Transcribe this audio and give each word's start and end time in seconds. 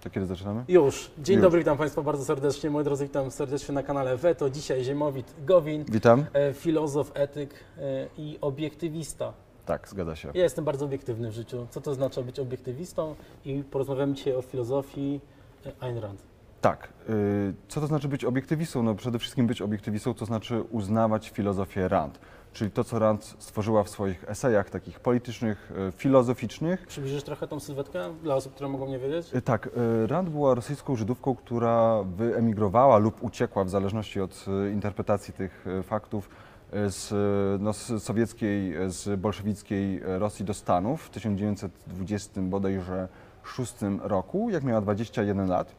To 0.00 0.10
kiedy 0.10 0.26
zaczynamy? 0.26 0.64
Już. 0.68 1.10
Dzień 1.18 1.36
Już. 1.36 1.42
dobry, 1.42 1.58
witam 1.58 1.78
Państwa 1.78 2.02
bardzo 2.02 2.24
serdecznie. 2.24 2.70
Moi 2.70 2.84
drodzy, 2.84 3.04
witam 3.04 3.30
serdecznie 3.30 3.74
na 3.74 3.82
kanale 3.82 4.16
Weto. 4.16 4.50
Dzisiaj 4.50 4.84
Ziemowit 4.84 5.34
Gowin, 5.46 5.84
Witam. 5.88 6.24
e, 6.32 6.52
filozof, 6.54 7.10
etyk 7.14 7.54
e, 7.78 8.06
i 8.18 8.38
obiektywista. 8.40 9.32
Tak, 9.66 9.88
zgadza 9.88 10.16
się. 10.16 10.30
Ja 10.34 10.42
jestem 10.42 10.64
bardzo 10.64 10.84
obiektywny 10.84 11.30
w 11.30 11.32
życiu. 11.32 11.66
Co 11.70 11.80
to 11.80 11.94
znaczy 11.94 12.22
być 12.22 12.38
obiektywistą? 12.38 13.14
I 13.44 13.62
porozmawiamy 13.70 14.14
dzisiaj 14.14 14.34
o 14.36 14.42
filozofii 14.42 15.20
e, 15.66 15.72
Ayn 15.80 15.98
Rand. 15.98 16.22
Tak. 16.60 16.88
y, 17.08 17.54
Co 17.68 17.80
to 17.80 17.86
znaczy 17.86 18.08
być 18.08 18.24
obiektywistą? 18.24 18.82
No 18.82 18.94
przede 18.94 19.18
wszystkim 19.18 19.46
być 19.46 19.62
obiektywistą 19.62 20.14
to 20.14 20.26
znaczy 20.26 20.62
uznawać 20.62 21.30
filozofię 21.30 21.88
Rand. 21.88 22.20
Czyli 22.52 22.70
to, 22.70 22.84
co 22.84 22.98
Rand 22.98 23.36
stworzyła 23.38 23.84
w 23.84 23.88
swoich 23.88 24.24
esejach 24.30 24.70
takich 24.70 25.00
politycznych, 25.00 25.72
y, 25.88 25.92
filozoficznych. 25.92 26.86
Przybliżysz 26.86 27.22
trochę 27.22 27.48
tą 27.48 27.60
sylwetkę 27.60 28.14
dla 28.22 28.34
osób, 28.34 28.54
które 28.54 28.68
mogą 28.68 28.88
nie 28.88 28.98
wiedzieć? 28.98 29.34
Y, 29.34 29.42
Tak, 29.42 29.66
y, 29.66 30.06
Rand 30.06 30.28
była 30.28 30.54
rosyjską 30.54 30.96
Żydówką, 30.96 31.36
która 31.36 32.02
wyemigrowała 32.02 32.98
lub 32.98 33.22
uciekła, 33.22 33.64
w 33.64 33.70
zależności 33.70 34.20
od 34.20 34.44
interpretacji 34.72 35.34
tych 35.34 35.64
faktów, 35.82 36.28
z, 36.72 37.10
no, 37.62 37.72
z 37.72 38.02
sowieckiej, 38.02 38.74
z 38.86 39.20
bolszewickiej 39.20 40.00
Rosji 40.04 40.44
do 40.44 40.54
Stanów 40.54 41.02
w 41.02 41.10
1920 41.10 42.40
bodajże 42.40 43.08
6 43.44 43.74
roku, 44.02 44.50
jak 44.50 44.64
miała 44.64 44.80
21 44.80 45.48
lat. 45.48 45.74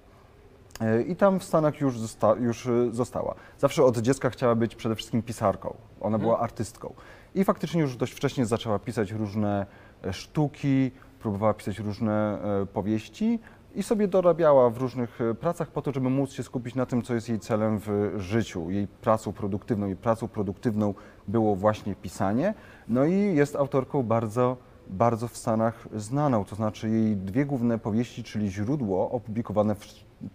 Y, 0.82 1.04
I 1.04 1.16
tam 1.16 1.40
w 1.40 1.44
Stanach 1.44 1.82
już, 1.82 2.00
zosta, 2.00 2.36
już 2.40 2.66
y, 2.66 2.90
została. 2.92 3.36
Zawsze 3.58 3.84
od 3.84 3.98
dziecka 3.98 4.30
chciała 4.30 4.56
być 4.56 4.76
przede 4.76 4.96
wszystkim 4.96 5.22
pisarką. 5.24 5.74
Ona 6.02 6.16
Mhm. 6.16 6.22
była 6.22 6.40
artystką. 6.40 6.94
I 7.36 7.44
faktycznie 7.44 7.82
już 7.82 7.96
dość 7.96 8.14
wcześnie 8.14 8.46
zaczęła 8.46 8.80
pisać 8.80 9.12
różne 9.12 9.66
e, 10.04 10.14
sztuki, 10.14 10.92
próbowała 11.20 11.54
pisać 11.54 11.80
różne 11.80 12.40
e, 12.62 12.66
powieści 12.66 13.40
i 13.76 13.84
sobie 13.84 14.08
dorabiała 14.08 14.70
w 14.70 14.78
różnych 14.78 15.22
e, 15.22 15.34
pracach 15.34 15.72
po 15.72 15.82
to, 15.82 15.92
żeby 15.92 16.10
móc 16.10 16.32
się 16.32 16.44
skupić 16.44 16.76
na 16.76 16.86
tym, 16.86 17.02
co 17.02 17.14
jest 17.14 17.30
jej 17.30 17.40
celem 17.40 17.80
w 17.80 18.14
życiu. 18.18 18.70
Jej 18.70 18.88
pracą 18.88 19.34
produktywną, 19.34 19.86
jej 19.88 19.96
pracą 19.96 20.28
produktywną 20.28 20.94
było 21.28 21.56
właśnie 21.56 21.96
pisanie. 21.96 22.54
No 22.88 23.06
i 23.06 23.36
jest 23.36 23.56
autorką 23.56 24.04
bardzo 24.04 24.58
bardzo 24.88 25.28
w 25.28 25.38
Stanach 25.38 25.88
znaną, 25.96 26.46
to 26.46 26.56
znaczy 26.56 26.90
jej 26.90 27.18
dwie 27.18 27.46
główne 27.46 27.80
powieści, 27.80 28.24
czyli 28.24 28.52
Źródło, 28.52 29.12
opublikowane 29.12 29.76
w 29.76 29.86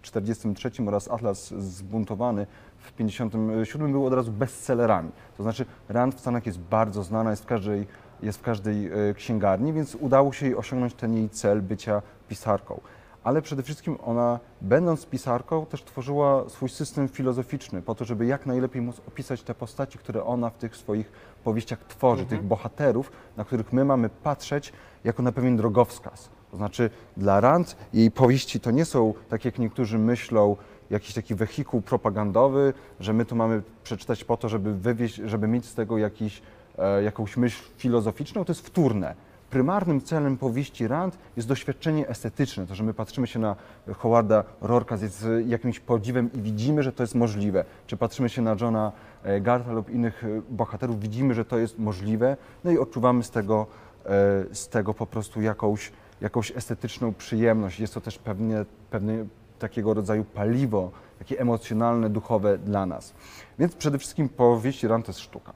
1943 0.01 0.83
oraz 0.87 1.11
Atlas 1.11 1.53
Zbuntowany 1.53 2.47
w 2.77 2.91
1957 2.91 3.91
były 3.91 4.07
od 4.07 4.13
razu 4.13 4.31
bestsellerami. 4.31 5.09
To 5.37 5.43
znaczy 5.43 5.65
Rand 5.89 6.15
w 6.15 6.19
Stanach 6.19 6.45
jest 6.45 6.59
bardzo 6.59 7.03
znana, 7.03 7.29
jest 7.29 7.43
w 7.43 7.45
każdej, 7.45 7.87
jest 8.23 8.39
w 8.39 8.41
każdej 8.41 8.87
e, 9.09 9.13
księgarni, 9.13 9.73
więc 9.73 9.95
udało 9.95 10.33
się 10.33 10.45
jej 10.45 10.55
osiągnąć 10.55 10.93
ten 10.93 11.13
jej 11.13 11.29
cel 11.29 11.61
bycia 11.61 12.01
pisarką. 12.29 12.79
Ale 13.23 13.41
przede 13.41 13.63
wszystkim 13.63 13.97
ona, 14.05 14.39
będąc 14.61 15.05
pisarką, 15.05 15.65
też 15.65 15.83
tworzyła 15.83 16.49
swój 16.49 16.69
system 16.69 17.07
filozoficzny 17.07 17.81
po 17.81 17.95
to, 17.95 18.05
żeby 18.05 18.25
jak 18.25 18.45
najlepiej 18.45 18.81
móc 18.81 19.01
opisać 19.07 19.43
te 19.43 19.55
postaci, 19.55 19.97
które 19.97 20.23
ona 20.23 20.49
w 20.49 20.57
tych 20.57 20.75
swoich 20.75 21.11
powieściach 21.43 21.79
tworzy, 21.79 22.21
Mhm. 22.23 22.39
tych 22.39 22.47
bohaterów, 22.47 23.11
na 23.37 23.45
których 23.45 23.73
my 23.73 23.85
mamy 23.85 24.09
patrzeć 24.09 24.73
jako 25.03 25.23
na 25.23 25.31
pewien 25.31 25.57
drogowskaz. 25.57 26.29
To 26.51 26.57
znaczy 26.57 26.89
dla 27.17 27.39
Rand 27.39 27.77
jej 27.93 28.11
powieści 28.11 28.59
to 28.59 28.71
nie 28.71 28.85
są, 28.85 29.13
tak 29.29 29.45
jak 29.45 29.59
niektórzy 29.59 29.97
myślą, 29.97 30.55
jakiś 30.89 31.13
taki 31.13 31.35
wehikuł 31.35 31.81
propagandowy, 31.81 32.73
że 32.99 33.13
my 33.13 33.25
to 33.25 33.35
mamy 33.35 33.61
przeczytać 33.83 34.23
po 34.23 34.37
to, 34.37 34.49
żeby 34.49 34.73
wywieźć, 34.73 35.15
żeby 35.15 35.47
mieć 35.47 35.65
z 35.65 35.73
tego 35.73 35.97
jakiś, 35.97 36.41
e, 36.77 37.03
jakąś 37.03 37.37
myśl 37.37 37.63
filozoficzną, 37.77 38.45
to 38.45 38.51
jest 38.51 38.67
wtórne. 38.67 39.15
Prymarnym 39.49 40.01
celem 40.01 40.37
powieści 40.37 40.87
Rand 40.87 41.17
jest 41.37 41.47
doświadczenie 41.47 42.07
estetyczne, 42.07 42.67
to, 42.67 42.75
że 42.75 42.83
my 42.83 42.93
patrzymy 42.93 43.27
się 43.27 43.39
na 43.39 43.55
Howarda 43.97 44.43
Rorka 44.61 44.97
z 44.97 45.13
z 45.13 45.47
jakimś 45.47 45.79
podziwem 45.79 46.29
i 46.33 46.41
widzimy, 46.41 46.83
że 46.83 46.91
to 46.91 47.03
jest 47.03 47.15
możliwe. 47.15 47.65
Czy 47.87 47.97
patrzymy 47.97 48.29
się 48.29 48.41
na 48.41 48.55
Johna 48.61 48.91
e, 49.23 49.41
Garta 49.41 49.71
lub 49.71 49.89
innych 49.89 50.23
e, 50.23 50.41
bohaterów, 50.49 50.99
widzimy, 50.99 51.33
że 51.33 51.45
to 51.45 51.57
jest 51.57 51.79
możliwe, 51.79 52.37
no 52.63 52.71
i 52.71 52.77
odczuwamy 52.77 53.23
z 53.23 53.29
tego, 53.29 53.67
e, 54.05 54.09
z 54.55 54.67
tego 54.69 54.93
po 54.93 55.05
prostu 55.07 55.41
jakąś, 55.41 55.91
jakąś 56.21 56.51
estetyczną 56.51 57.13
przyjemność. 57.13 57.79
Jest 57.79 57.93
to 57.93 58.01
też 58.01 58.17
pewnie, 58.17 58.65
pewne 58.91 59.25
takiego 59.59 59.93
rodzaju 59.93 60.23
paliwo, 60.23 60.91
takie 61.19 61.39
emocjonalne, 61.39 62.09
duchowe 62.09 62.57
dla 62.57 62.85
nas. 62.85 63.13
Więc 63.59 63.75
przede 63.75 63.97
wszystkim 63.97 64.29
powieści 64.29 64.87
Rand 64.87 65.05
to 65.05 65.09
jest 65.09 65.19
sztuka. 65.19 65.53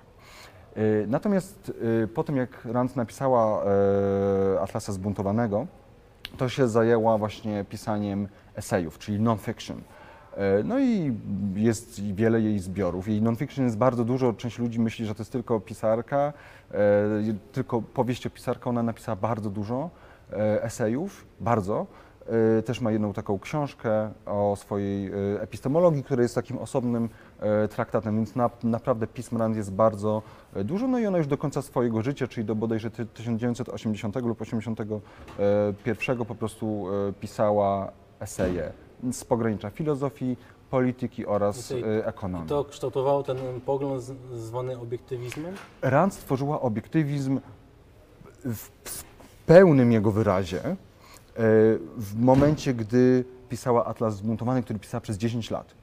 Y, 0.77 1.05
Natomiast 1.07 1.71
y, 2.03 2.07
po 2.07 2.23
tym, 2.23 2.37
jak 2.37 2.65
Rand 2.65 2.95
napisała 2.95 3.63
e, 3.63 4.61
Atlasa 4.61 4.93
Zbuntowanego, 4.93 5.67
to 6.37 6.49
się 6.49 6.67
zajęła 6.67 7.17
właśnie 7.17 7.65
pisaniem 7.69 8.27
esejów, 8.55 8.97
czyli 8.97 9.19
non-fiction. 9.19 9.81
No 10.63 10.79
i 10.79 11.17
jest 11.55 12.13
wiele 12.13 12.41
jej 12.41 12.59
zbiorów. 12.59 13.07
Jej 13.07 13.21
non-fiction 13.21 13.65
jest 13.65 13.77
bardzo 13.77 14.05
dużo. 14.05 14.33
Część 14.33 14.59
ludzi 14.59 14.79
myśli, 14.79 15.05
że 15.05 15.15
to 15.15 15.21
jest 15.21 15.31
tylko 15.31 15.59
pisarka, 15.59 16.33
tylko 17.51 17.81
powieść 17.81 18.27
o 18.27 18.29
pisarka. 18.29 18.69
Ona 18.69 18.83
napisała 18.83 19.15
bardzo 19.15 19.49
dużo 19.49 19.89
esejów, 20.61 21.25
bardzo. 21.39 21.85
E, 22.57 22.61
Też 22.61 22.81
ma 22.81 22.91
jedną 22.91 23.13
taką 23.13 23.39
książkę 23.39 24.11
o 24.25 24.55
swojej 24.55 25.07
e, 25.07 25.41
epistemologii, 25.41 26.03
która 26.03 26.21
jest 26.23 26.35
takim 26.35 26.57
osobnym 26.57 27.09
e, 27.39 27.67
traktatem, 27.67 28.15
więc 28.15 28.35
na, 28.35 28.49
naprawdę 28.63 29.07
pism 29.07 29.37
Rand 29.37 29.55
jest 29.55 29.71
bardzo 29.73 30.21
e, 30.53 30.63
dużo. 30.63 30.87
No 30.87 30.99
i 30.99 31.05
ona 31.05 31.17
już 31.17 31.27
do 31.27 31.37
końca 31.37 31.61
swojego 31.61 32.01
życia, 32.01 32.27
czyli 32.27 32.45
do 32.45 32.55
bodajże 32.55 32.91
ty- 32.91 33.05
1980 33.05 34.15
lub 34.15 34.41
81 34.41 36.25
po 36.25 36.35
prostu 36.35 36.85
e, 37.09 37.13
pisała 37.13 37.91
eseje 38.19 38.71
z 39.11 39.23
pogranicza 39.23 39.69
filozofii, 39.69 40.37
polityki 40.69 41.25
oraz 41.25 41.71
I 41.71 41.83
e, 41.83 42.05
ekonomii. 42.07 42.47
To 42.49 42.63
kształtowało 42.65 43.23
ten 43.23 43.37
pogląd 43.65 44.03
zwany 44.33 44.79
obiektywizmem? 44.79 45.53
Rand 45.81 46.13
stworzyła 46.13 46.61
obiektywizm 46.61 47.39
w 48.45 48.69
pełnym 49.51 49.91
jego 49.91 50.11
wyrazie 50.11 50.65
e, 50.65 50.75
w 51.97 52.15
momencie, 52.19 52.73
gdy 52.73 53.25
pisała 53.49 53.85
Atlas 53.85 54.15
Zbuntowany, 54.15 54.63
który 54.63 54.79
pisała 54.79 55.01
przez 55.01 55.17
10 55.17 55.51
lat. 55.51 55.73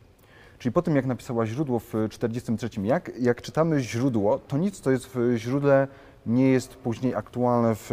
Czyli 0.59 0.73
po 0.73 0.83
tym, 0.83 0.97
jak 0.97 1.07
napisała 1.07 1.47
źródło 1.47 1.79
w 1.79 1.85
1943, 1.85 2.81
jak, 2.83 3.11
jak 3.19 3.43
czytamy 3.43 3.81
źródło, 3.81 4.39
to 4.39 4.59
nic, 4.59 4.81
co 4.81 4.91
jest 4.91 5.11
w 5.15 5.37
źródle, 5.37 5.89
nie 6.27 6.51
jest 6.51 6.75
później 6.75 7.15
aktualne 7.15 7.75
w 7.75 7.91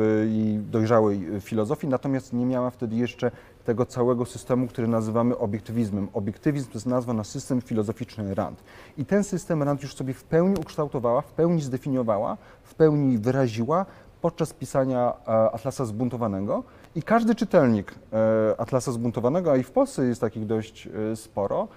dojrzałej 0.71 1.25
filozofii, 1.39 1.87
natomiast 1.87 2.33
nie 2.33 2.45
miała 2.45 2.69
wtedy 2.69 2.95
jeszcze 2.95 3.31
tego 3.65 3.85
całego 3.85 4.25
systemu, 4.25 4.67
który 4.67 4.87
nazywamy 4.87 5.37
obiektywizmem. 5.37 6.07
Obiektywizm 6.13 6.67
to 6.67 6.73
jest 6.73 6.85
nazwa 6.85 7.13
na 7.13 7.23
system 7.23 7.61
filozoficzny 7.61 8.35
Rand. 8.35 8.63
I 8.97 9.05
ten 9.05 9.23
system 9.23 9.63
Rand 9.63 9.81
już 9.81 9.95
sobie 9.95 10.13
w 10.13 10.23
pełni 10.23 10.55
ukształtowała, 10.59 11.21
w 11.21 11.31
pełni 11.31 11.61
zdefiniowała, 11.61 12.37
w 12.63 12.75
pełni 12.75 13.17
wyraziła 13.17 13.85
podczas 14.25 14.53
pisania 14.53 15.13
e, 15.27 15.51
Atlasa 15.51 15.85
Zbuntowanego. 15.85 16.63
I 16.95 17.03
każdy 17.03 17.35
czytelnik 17.35 17.95
e, 18.13 18.59
Atlasa 18.59 18.91
Zbuntowanego, 18.91 19.51
a 19.51 19.57
i 19.57 19.63
w 19.63 19.71
Polsce 19.71 20.05
jest 20.05 20.21
takich 20.21 20.45
dość 20.45 20.87
e, 20.87 21.15
sporo, 21.15 21.67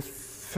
w, 0.00 0.56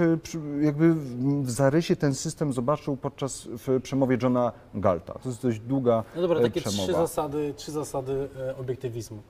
jakby 0.60 0.94
w 1.42 1.50
zarysie 1.50 1.96
ten 1.96 2.14
system 2.14 2.52
zobaczył 2.52 2.96
podczas 2.96 3.48
w 3.50 3.80
przemowie 3.82 4.18
Johna 4.22 4.52
Galta. 4.74 5.12
To 5.12 5.28
jest 5.28 5.42
dość 5.42 5.58
długa 5.58 6.04
No 6.16 6.22
dobra, 6.22 6.40
takie 6.40 6.60
trzy 6.60 6.70
przemowa. 6.70 6.92
zasady, 6.92 7.54
trzy 7.56 7.72
zasady 7.72 8.28
obiektywizmu. 8.60 9.22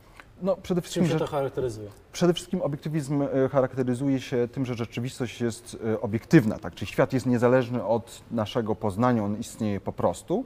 No, 0.43 0.57
przede 0.57 0.81
Czym 0.81 0.83
wszystkim, 0.83 1.07
się 1.07 1.13
że, 1.13 1.19
to 1.19 1.27
charakteryzuje? 1.27 1.89
przede 2.13 2.35
wszystkim 2.35 2.63
obiektywizm 2.63 3.23
charakteryzuje 3.53 4.21
się 4.21 4.49
tym, 4.53 4.67
że 4.67 4.75
rzeczywistość 4.75 5.41
jest 5.41 5.77
obiektywna, 6.01 6.59
tak? 6.59 6.75
czyli 6.75 6.91
świat 6.91 7.13
jest 7.13 7.27
niezależny 7.27 7.85
od 7.85 8.23
naszego 8.31 8.75
poznania, 8.75 9.25
on 9.25 9.39
istnieje 9.41 9.81
po 9.81 9.93
prostu. 9.93 10.45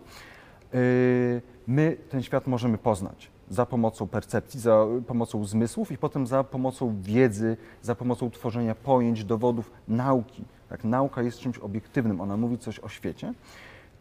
My 1.66 1.97
ten 2.08 2.22
świat 2.22 2.47
możemy 2.47 2.78
poznać 2.78 3.30
za 3.50 3.66
pomocą 3.66 4.08
percepcji, 4.08 4.60
za 4.60 4.86
pomocą 5.06 5.44
zmysłów 5.44 5.92
i 5.92 5.98
potem 5.98 6.26
za 6.26 6.44
pomocą 6.44 6.97
wiedzy, 7.02 7.56
za 7.82 7.94
pomocą 7.94 8.31
tworzenia 8.31 8.75
pojęć, 8.75 9.25
dowodów, 9.25 9.70
nauki. 9.88 10.44
Tak? 10.69 10.84
Nauka 10.84 11.22
jest 11.22 11.38
czymś 11.38 11.58
obiektywnym, 11.58 12.20
ona 12.20 12.37
mówi 12.37 12.58
coś 12.58 12.81
o 12.81 12.88
świecie. 12.88 13.34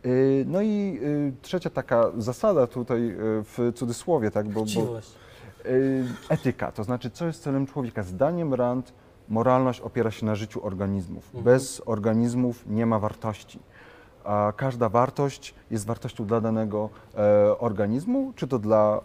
Y, 0.06 0.46
No 0.48 0.62
i 0.62 1.00
y, 1.04 1.34
trzecia 1.42 1.70
taka 1.70 2.12
zasada 2.18 2.68
tutaj 2.68 3.10
y, 3.10 3.16
w 3.20 3.72
cudzysłowie, 3.76 4.32
tak? 4.32 4.50
bo, 4.50 4.66
bo 4.76 5.00
etyka, 6.30 6.72
to 6.72 6.84
znaczy 6.84 7.10
co 7.10 7.26
jest 7.26 7.44
celem 7.44 7.66
człowieka. 7.66 8.04
Zdaniem 8.04 8.54
Rand 8.54 8.94
moralność 9.30 9.82
opiera 9.82 10.12
się 10.12 10.26
na 10.26 10.36
życiu 10.36 10.66
organizmów. 10.66 11.26
Mhm. 11.26 11.44
Bez 11.44 11.82
organizmów 11.86 12.64
nie 12.68 12.86
ma 12.86 13.00
wartości. 13.00 13.60
A 14.24 14.54
każda 14.58 14.90
wartość 14.90 15.54
jest 15.72 15.86
wartością 15.86 16.26
dla 16.26 16.42
danego 16.42 16.90
e, 17.16 17.60
organizmu, 17.60 18.34
czy 18.36 18.48
to 18.48 18.60
dla 18.60 19.02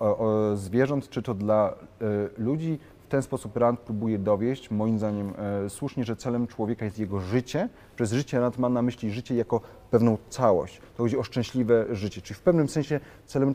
e, 0.52 0.56
zwierząt, 0.56 1.08
czy 1.08 1.22
to 1.22 1.34
dla 1.34 1.74
e, 2.00 2.04
ludzi. 2.42 2.78
w 2.98 3.10
ten 3.10 3.22
sposób 3.22 3.56
Rand 3.56 3.80
próbuje 3.80 4.18
dowieść, 4.18 4.70
moim 4.70 4.98
zdaniem 4.98 5.32
słusznie, 5.68 6.04
że 6.04 6.16
celem 6.16 6.46
człowieka 6.46 6.84
jest 6.84 6.98
jego 6.98 7.20
życie. 7.20 7.68
Przez 7.96 8.12
życie 8.12 8.40
Rand 8.40 8.58
ma 8.58 8.68
na 8.68 8.82
myśli 8.82 9.10
życie 9.10 9.34
jako 9.34 9.60
pewną 9.90 10.18
całość. 10.28 10.80
To 10.96 11.02
chodzi 11.02 11.18
o 11.18 11.22
szczęśliwe 11.22 11.86
życie, 11.90 12.22
czyli 12.22 12.34
w 12.34 12.40
pewnym 12.40 12.68
sensie 12.68 13.00
celem, 13.26 13.54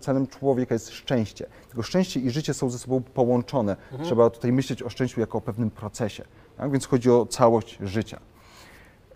celem 0.00 0.26
człowieka 0.26 0.74
jest 0.74 0.90
szczęście. 0.90 1.46
Tylko 1.68 1.82
szczęście 1.82 2.20
i 2.20 2.30
życie 2.30 2.54
są 2.54 2.70
ze 2.70 2.78
sobą 2.78 3.02
połączone. 3.14 3.76
Trzeba 4.02 4.30
tutaj 4.30 4.52
myśleć 4.52 4.82
o 4.82 4.88
szczęściu 4.88 5.20
jako 5.20 5.38
o 5.38 5.40
pewnym 5.40 5.70
procesie. 5.70 6.24
Tak? 6.56 6.70
Więc 6.70 6.86
chodzi 6.86 7.10
o 7.10 7.26
całość 7.26 7.78
życia. 7.80 8.20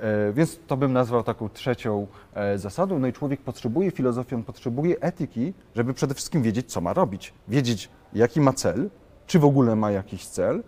E, 0.02 0.32
Więc 0.32 0.58
to 0.66 0.76
bym 0.76 0.92
nazwał 0.92 1.22
taką 1.22 1.48
trzecią 1.48 2.06
e, 2.34 2.58
zasadą. 2.58 2.98
No 2.98 3.06
i 3.06 3.12
człowiek 3.12 3.40
potrzebuje 3.40 3.90
filozofii, 3.90 4.34
on 4.34 4.42
potrzebuje 4.42 5.00
etyki, 5.00 5.52
żeby 5.74 5.94
przede 5.94 6.14
wszystkim 6.14 6.42
wiedzieć, 6.42 6.72
co 6.72 6.80
ma 6.80 6.92
robić. 6.92 7.34
Wiedzieć, 7.48 7.88
jaki 8.12 8.40
ma 8.40 8.52
cel, 8.52 8.90
czy 9.26 9.38
w 9.38 9.44
ogóle 9.44 9.76
ma 9.76 9.90
jakiś 9.90 10.26
cel, 10.26 10.62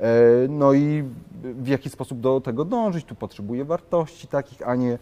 e, 0.00 0.12
no 0.48 0.72
i 0.72 1.04
w 1.42 1.68
jaki 1.68 1.90
sposób 1.90 2.20
do 2.20 2.40
tego 2.40 2.64
dążyć. 2.64 3.04
Tu 3.04 3.14
potrzebuje 3.14 3.64
wartości 3.64 4.26
takich, 4.26 4.68
a 4.68 4.74
nie 4.74 4.98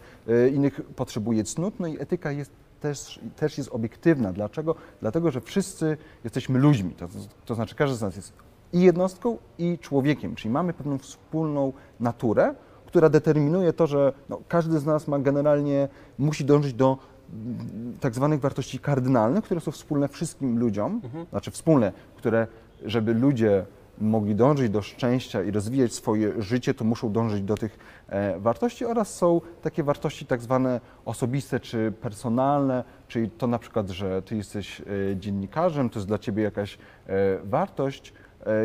innych, 0.53 0.81
potrzebuje 0.95 1.43
cnót. 1.43 1.79
No 1.79 1.87
i 1.87 2.01
etyka 2.01 2.31
jest 2.31 2.51
też, 2.79 3.19
też 3.35 3.57
jest 3.57 3.69
obiektywna. 3.71 4.33
Dlaczego? 4.33 4.75
Dlatego, 5.01 5.31
że 5.31 5.41
wszyscy 5.41 5.97
jesteśmy 6.23 6.59
ludźmi. 6.59 6.91
To, 6.91 7.07
to 7.45 7.55
znaczy, 7.55 7.75
każdy 7.75 7.95
z 7.95 8.01
nas 8.01 8.15
jest 8.15 8.33
i 8.73 8.81
jednostką, 8.81 9.37
i 9.57 9.77
człowiekiem, 9.79 10.35
czyli 10.35 10.51
mamy 10.53 10.73
pewną 10.73 10.97
wspólną 10.97 11.73
naturę, 11.99 12.55
która 12.91 13.09
determinuje 13.09 13.73
to, 13.73 13.87
że 13.87 14.13
no, 14.29 14.41
każdy 14.47 14.79
z 14.79 14.85
nas 14.85 15.07
ma 15.07 15.19
generalnie, 15.19 15.87
musi 16.19 16.45
dążyć 16.45 16.73
do 16.73 16.97
mm, 17.33 17.97
tak 17.99 18.15
zwanych 18.15 18.39
wartości 18.39 18.79
kardynalnych, 18.79 19.43
które 19.43 19.61
są 19.61 19.71
wspólne 19.71 20.07
wszystkim 20.07 20.59
ludziom, 20.59 21.01
znaczy 21.29 21.51
wspólne, 21.51 21.91
które, 22.15 22.47
żeby 22.85 23.13
ludzie 23.13 23.65
mogli 23.97 24.35
dążyć 24.35 24.69
do 24.69 24.81
szczęścia 24.81 25.43
i 25.43 25.51
rozwijać 25.51 25.93
swoje 25.93 26.41
życie, 26.41 26.73
to 26.73 26.85
muszą 26.85 27.11
dążyć 27.11 27.41
do 27.41 27.57
tych 27.57 27.77
e, 28.07 28.39
wartości 28.39 28.85
oraz 28.85 29.15
są 29.15 29.41
takie 29.61 29.83
wartości 29.83 30.25
tak 30.25 30.41
zwane 30.41 30.81
osobiste 31.05 31.59
czy 31.59 31.93
personalne, 32.01 32.83
czyli 33.07 33.29
to 33.29 33.47
na 33.47 33.59
przykład, 33.59 33.89
że 33.89 34.21
ty 34.21 34.35
jesteś 34.35 34.81
e, 34.81 34.83
dziennikarzem, 35.17 35.89
to 35.89 35.99
jest 35.99 36.07
dla 36.07 36.17
ciebie 36.17 36.43
jakaś 36.43 36.77
e, 37.07 37.37
wartość, 37.43 38.13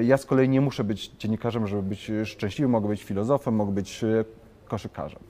Ja 0.02 0.16
z 0.16 0.26
kolei 0.26 0.48
nie 0.48 0.60
muszę 0.60 0.84
być 0.84 1.08
dziennikarzem, 1.18 1.66
żeby 1.66 1.82
być 1.82 2.10
e, 2.10 2.26
szczęśliwy, 2.26 2.68
mogę 2.68 2.88
być 2.88 3.02
filozofem, 3.02 3.54
mogę 3.54 3.72
być 3.72 4.04
e, 4.04 4.24
koszykarzem. 4.68 5.20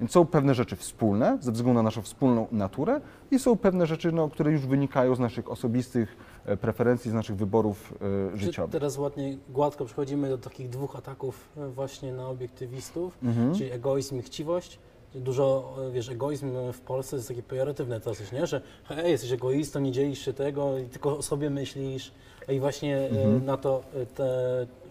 Więc 0.00 0.12
są 0.12 0.26
pewne 0.26 0.54
rzeczy 0.54 0.76
wspólne 0.76 1.38
ze 1.40 1.52
względu 1.52 1.74
na 1.74 1.82
naszą 1.82 2.02
wspólną 2.02 2.46
naturę 2.52 3.00
i 3.30 3.38
są 3.38 3.56
pewne 3.56 3.86
rzeczy, 3.86 4.12
no, 4.12 4.28
które 4.28 4.52
już 4.52 4.66
wynikają 4.66 5.14
z 5.14 5.18
naszych 5.18 5.50
osobistych 5.50 6.16
e, 6.46 6.56
preferencji, 6.56 7.10
z 7.10 7.14
naszych 7.14 7.36
wyborów 7.36 7.94
e, 8.34 8.36
życiowych. 8.36 8.72
teraz 8.72 8.98
ładnie, 8.98 9.36
gładko 9.48 9.84
przechodzimy 9.84 10.28
do 10.28 10.38
takich 10.38 10.68
dwóch 10.68 10.96
ataków 10.96 11.48
e, 11.56 11.68
właśnie 11.68 12.12
na 12.12 12.28
obiektywistów, 12.28 13.18
Mhm. 13.22 13.54
czyli 13.54 13.70
egoizm 13.72 14.18
i 14.18 14.22
chciwość. 14.22 14.78
Dużo, 15.14 15.74
e, 15.88 15.90
wiesz, 15.90 16.08
egoizm 16.08 16.52
w 16.72 16.80
Polsce 16.80 17.16
jest 17.16 17.28
takie 17.28 17.42
pejoratywne 17.42 18.00
dosyć, 18.00 18.32
nie? 18.32 18.46
Że 18.46 18.60
hej, 18.84 19.10
jesteś 19.10 19.32
egoistą, 19.32 19.80
nie 19.80 19.92
dzielisz 19.92 20.18
się 20.18 20.32
tego 20.32 20.78
i 20.78 20.84
tylko 20.84 21.18
o 21.18 21.22
sobie 21.22 21.50
myślisz. 21.50 22.12
I 22.48 22.60
właśnie 22.60 22.96
e, 22.98 23.08
Mhm. 23.08 23.44
na 23.44 23.56
to, 23.56 23.82
e, 23.94 24.06
te, 24.06 24.24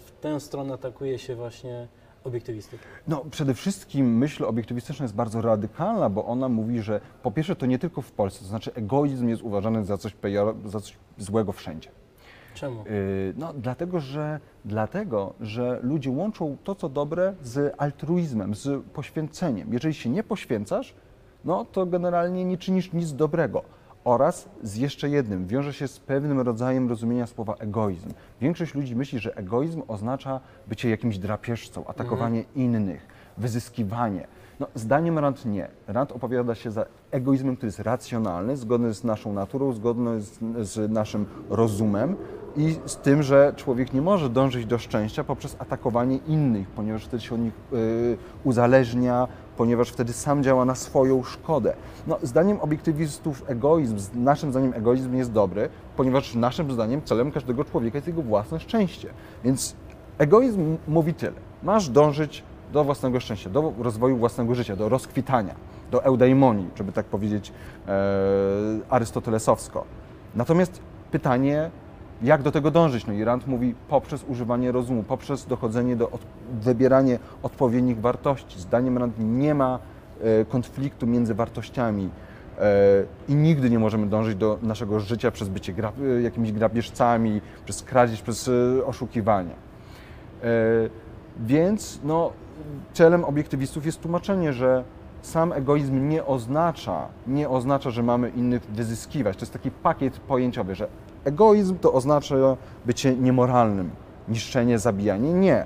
w 0.06 0.12
tę 0.22 0.40
stronę 0.40 0.74
atakuje 0.74 1.20
się 1.20 1.36
właśnie 1.36 1.88
obiektywistów. 2.24 2.80
No, 3.08 3.26
przede 3.32 3.54
wszystkim 3.54 4.18
myśl 4.18 4.46
obiektywistyczna 4.46 5.04
jest 5.04 5.16
bardzo 5.16 5.42
radykalna, 5.42 6.10
bo 6.10 6.26
ona 6.26 6.50
mówi, 6.50 6.82
że 6.82 7.02
po 7.24 7.32
pierwsze 7.32 7.56
to 7.56 7.66
nie 7.66 7.80
tylko 7.80 8.02
w 8.02 8.12
Polsce, 8.12 8.40
to 8.40 8.46
znaczy 8.46 8.72
egoizm 8.74 9.28
jest 9.28 9.42
uważany 9.42 9.86
za 9.86 9.98
coś, 9.98 10.16
pejor- 10.16 10.70
za 10.70 10.80
coś 10.80 10.94
złego 11.18 11.52
wszędzie. 11.52 11.90
Czemu? 12.54 12.78
Yy, 12.78 13.34
No, 13.38 13.54
dlatego 13.54 14.00
że, 14.00 14.40
dlatego, 14.66 15.34
że 15.42 15.80
ludzie 15.84 16.12
łączą 16.12 16.58
to, 16.64 16.76
co 16.76 16.90
dobre, 16.90 17.34
z 17.44 17.76
altruizmem, 17.78 18.56
z 18.56 18.84
poświęceniem. 18.84 19.74
Jeżeli 19.74 19.94
się 19.94 20.10
nie 20.10 20.24
poświęcasz, 20.24 20.94
no 21.46 21.66
to 21.66 21.86
generalnie 21.86 22.46
nie 22.46 22.58
czynisz 22.58 22.94
nic 22.94 23.14
dobrego. 23.14 23.64
Oraz 24.04 24.50
z 24.64 24.76
jeszcze 24.76 25.10
jednym, 25.10 25.48
wiąże 25.48 25.74
się 25.74 25.88
z 25.88 26.00
pewnym 26.00 26.40
rodzajem 26.40 26.90
rozumienia 26.90 27.28
słowa 27.28 27.56
egoizm. 27.60 28.10
Większość 28.42 28.76
ludzi 28.76 28.96
myśli, 28.96 29.20
że 29.20 29.36
egoizm 29.36 29.82
oznacza 29.88 30.40
bycie 30.68 30.90
jakimś 30.90 31.18
drapieżcą, 31.18 31.88
atakowanie 31.88 32.44
innych, 32.56 33.08
wyzyskiwanie. 33.38 34.28
No, 34.60 34.68
zdaniem 34.76 35.20
Rand 35.20 35.46
nie. 35.46 35.68
Rand 35.88 36.12
opowiada 36.12 36.56
się 36.56 36.72
za 36.72 36.86
egoizmem, 37.12 37.56
który 37.56 37.68
jest 37.68 37.80
racjonalny, 37.80 38.58
zgodny 38.58 38.94
z 38.94 39.04
naszą 39.04 39.34
naturą, 39.34 39.74
zgodny 39.74 40.22
z, 40.22 40.40
z 40.62 40.92
naszym 40.92 41.26
rozumem 41.50 42.16
i 42.56 42.76
z 42.86 42.98
tym, 42.98 43.24
że 43.24 43.54
człowiek 43.56 43.94
nie 43.94 44.02
może 44.02 44.30
dążyć 44.30 44.66
do 44.66 44.80
szczęścia 44.80 45.24
poprzez 45.24 45.56
atakowanie 45.60 46.18
innych, 46.18 46.68
ponieważ 46.68 47.06
wtedy 47.06 47.24
się 47.24 47.36
od 47.36 47.42
nich 47.42 47.54
y, 47.74 48.18
uzależnia, 48.44 49.28
ponieważ 49.58 49.90
wtedy 49.90 50.14
sam 50.14 50.44
działa 50.44 50.66
na 50.66 50.76
swoją 50.76 51.24
szkodę. 51.24 51.74
No, 52.08 52.18
zdaniem 52.24 52.62
obiektywistów 52.62 53.44
egoizm, 53.48 53.98
naszym 54.16 54.52
zdaniem 54.52 54.74
egoizm 54.74 55.16
jest 55.16 55.32
dobry, 55.32 55.70
ponieważ 55.98 56.36
naszym 56.36 56.72
zdaniem 56.72 57.02
celem 57.02 57.32
każdego 57.32 57.66
człowieka 57.66 57.98
jest 57.98 58.08
jego 58.08 58.22
własne 58.22 58.60
szczęście. 58.60 59.10
Więc 59.44 59.76
egoizm 60.18 60.78
mówi 60.88 61.14
tyle. 61.14 61.38
Masz 61.64 61.90
dążyć 61.90 62.44
do 62.74 62.84
własnego 62.84 63.20
szczęścia, 63.20 63.50
do 63.50 63.74
rozwoju 63.80 64.18
własnego 64.18 64.56
życia, 64.56 64.76
do 64.76 64.90
rozkwitania, 64.90 65.56
do 65.92 66.04
eudaimonii, 66.04 66.70
żeby 66.76 66.92
tak 66.92 67.06
powiedzieć 67.06 67.52
e, 67.88 67.92
arystotelesowsko. 68.90 69.84
Natomiast 70.36 70.80
pytanie, 71.12 71.72
jak 72.24 72.42
do 72.42 72.52
tego 72.52 72.72
dążyć? 72.72 73.08
No 73.08 73.14
i 73.14 73.24
Rand 73.24 73.48
mówi 73.48 73.76
poprzez 73.88 74.26
używanie 74.28 74.72
rozumu, 74.72 75.04
poprzez 75.04 75.46
dochodzenie 75.46 75.96
do 75.96 76.10
od, 76.10 76.22
wybieranie 76.62 77.20
odpowiednich 77.44 78.02
wartości. 78.02 78.60
Zdaniem 78.60 78.98
Rand 78.98 79.16
nie 79.20 79.56
ma 79.56 79.80
e, 80.22 80.46
konfliktu 80.46 81.08
między 81.08 81.34
wartościami 81.34 82.10
e, 82.60 82.64
i 83.28 83.36
nigdy 83.36 83.70
nie 83.70 83.80
możemy 83.80 84.08
dążyć 84.08 84.36
do 84.36 84.58
naszego 84.62 85.00
życia 85.00 85.32
przez 85.32 85.50
bycie 85.50 85.74
gra, 85.74 85.92
e, 86.18 86.22
jakimiś 86.22 86.52
grabieżcami, 86.52 87.42
przez 87.66 87.84
kradzież, 87.84 88.22
przez 88.22 88.48
e, 88.48 88.86
oszukiwanie. 88.86 89.52
Więc 91.40 92.00
no, 92.04 92.32
celem 92.94 93.24
obiektywistów 93.24 93.86
jest 93.86 94.02
tłumaczenie, 94.02 94.54
że 94.54 94.84
sam 95.22 95.54
egoizm 95.54 96.10
nie 96.10 96.26
oznacza, 96.26 97.08
nie 97.28 97.50
oznacza, 97.50 97.90
że 97.90 98.04
mamy 98.04 98.30
innych 98.30 98.66
wyzyskiwać. 98.66 99.38
To 99.38 99.42
jest 99.42 99.54
taki 99.54 99.72
pakiet 99.72 100.20
pojęciowy, 100.20 100.76
że 100.76 100.88
egoizm 101.26 101.78
to 101.78 101.94
oznacza 101.94 102.36
bycie 102.86 103.16
niemoralnym, 103.16 103.90
niszczenie, 104.28 104.80
zabijanie. 104.80 105.34
Nie. 105.34 105.66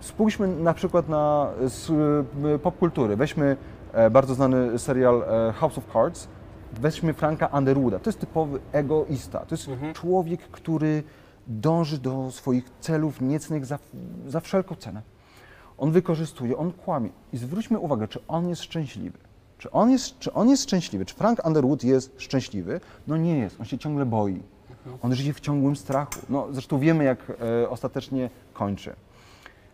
Spójrzmy 0.00 0.48
na 0.48 0.74
przykład 0.74 1.08
na 1.08 1.48
s- 1.60 1.90
y, 2.54 2.58
popkultury. 2.58 3.16
Weźmy 3.16 3.56
e, 3.92 4.10
bardzo 4.10 4.34
znany 4.34 4.78
serial 4.78 5.22
e, 5.22 5.52
House 5.52 5.78
of 5.78 5.84
Cards. 5.92 6.28
Weźmy 6.80 7.12
Franka 7.14 7.46
Underwooda. 7.46 7.98
To 7.98 8.08
jest 8.10 8.20
typowy 8.20 8.58
egoista. 8.72 9.38
To 9.40 9.54
jest 9.54 9.68
Mhm. 9.68 9.94
człowiek, 9.94 10.40
który 10.48 11.02
dąży 11.46 11.98
do 11.98 12.30
swoich 12.30 12.70
celów 12.80 13.20
niecnych 13.20 13.66
za, 13.66 13.78
za 14.26 14.40
wszelką 14.40 14.74
cenę. 14.74 15.02
On 15.78 15.90
wykorzystuje, 15.90 16.56
on 16.56 16.72
kłamie. 16.72 17.08
I 17.32 17.36
zwróćmy 17.36 17.78
uwagę, 17.78 18.08
czy 18.08 18.20
on 18.28 18.48
jest 18.48 18.62
szczęśliwy. 18.62 19.18
Czy 19.58 19.70
on 19.70 19.90
jest, 19.90 20.18
czy 20.18 20.32
on 20.32 20.48
jest 20.48 20.62
szczęśliwy? 20.62 21.04
Czy 21.04 21.14
Frank 21.14 21.46
Underwood 21.46 21.84
jest 21.84 22.14
szczęśliwy? 22.18 22.80
No 23.06 23.16
nie 23.16 23.38
jest, 23.38 23.60
on 23.60 23.66
się 23.66 23.78
ciągle 23.78 24.06
boi. 24.06 24.42
On 25.02 25.14
żyje 25.14 25.32
w 25.32 25.40
ciągłym 25.40 25.76
strachu. 25.76 26.12
No, 26.28 26.46
zresztą 26.52 26.78
wiemy, 26.78 27.04
jak 27.04 27.18
e, 27.62 27.70
ostatecznie 27.70 28.30
kończy. 28.52 28.90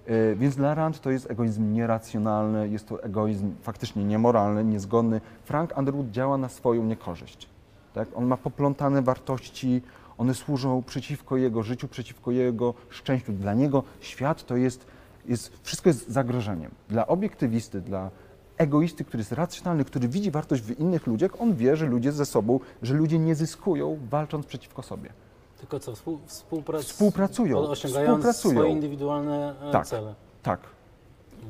E, 0.07 0.35
Więc 0.35 0.57
dla 0.57 0.75
Rand 0.75 1.01
to 1.01 1.11
jest 1.11 1.31
egoizm 1.31 1.73
nieracjonalny, 1.73 2.69
jest 2.69 2.89
to 2.89 3.03
egoizm 3.03 3.53
faktycznie 3.63 4.05
niemoralny, 4.05 4.65
niezgodny. 4.65 5.21
Frank 5.45 5.79
Underwood 5.79 6.11
działa 6.11 6.39
na 6.39 6.49
swoją 6.49 6.85
niekorzyść. 6.85 7.49
Tak? 7.95 8.09
On 8.15 8.27
ma 8.27 8.37
poplątane 8.37 9.03
wartości, 9.03 9.83
one 10.19 10.35
służą 10.35 10.83
przeciwko 10.83 11.37
jego 11.37 11.63
życiu, 11.63 11.89
przeciwko 11.89 12.31
jego 12.31 12.75
szczęściu. 12.89 13.33
Dla 13.33 13.55
niego 13.55 13.83
świat 14.01 14.47
to 14.47 14.57
jest, 14.57 14.87
jest 15.27 15.53
wszystko 15.63 15.89
jest 15.89 16.09
zagrożeniem. 16.09 16.71
Dla 16.89 17.07
obiektywisty, 17.07 17.81
dla 17.81 18.11
egoisty, 18.61 19.05
który 19.05 19.21
jest 19.21 19.33
racjonalny, 19.33 19.85
który 19.85 20.09
widzi 20.09 20.31
wartość 20.31 20.63
w 20.63 20.81
innych 20.81 21.07
ludziach, 21.07 21.31
on 21.41 21.55
wie, 21.55 21.77
że 21.77 21.87
ludzie 21.87 22.13
ze 22.13 22.27
sobą, 22.27 22.61
że 22.83 22.95
ludzie 22.95 23.19
nie 23.19 23.35
zyskują 23.35 23.99
walcząc 24.11 24.47
przeciwko 24.47 24.83
sobie. 24.83 25.13
Tylko 25.59 25.81
co, 25.81 25.95
współ, 25.95 26.19
współprac... 26.27 26.83
Współpracują, 26.83 27.59
Osiągając 27.59 28.11
współpracują. 28.11 28.55
swoje 28.55 28.71
indywidualne 28.73 29.55
e, 29.63 29.73
Tak. 29.73 29.87
cele. 29.87 30.15
Tak. 30.43 30.61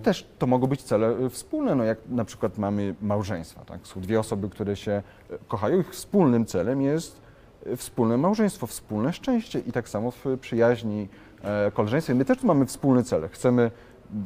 Też 0.02 0.26
to 0.38 0.46
mogą 0.46 0.66
być 0.66 0.82
cele 0.82 1.18
y, 1.20 1.30
wspólne, 1.30 1.74
no 1.74 1.84
jak 1.84 1.98
na 2.08 2.24
przykład 2.24 2.58
mamy 2.58 2.94
małżeństwa. 3.02 3.64
Tak? 3.64 3.86
Są 3.86 4.00
dwie 4.00 4.20
osoby, 4.20 4.48
które 4.48 4.76
się 4.76 5.02
y, 5.30 5.38
kochają, 5.48 5.80
ich 5.80 5.90
wspólnym 5.90 6.46
celem 6.46 6.82
jest 6.82 7.20
wspólne 7.76 8.16
małżeństwo, 8.16 8.66
wspólne 8.66 9.12
szczęście 9.12 9.58
i 9.58 9.72
tak 9.72 9.88
samo 9.88 10.10
w 10.10 10.24
przyjaźni, 10.40 11.08
e, 11.42 11.70
koleżeństwie. 11.70 12.14
My 12.14 12.24
też 12.24 12.38
tu 12.38 12.46
mamy 12.46 12.66
wspólny 12.66 13.04
cel. 13.04 13.28
Chcemy 13.28 13.70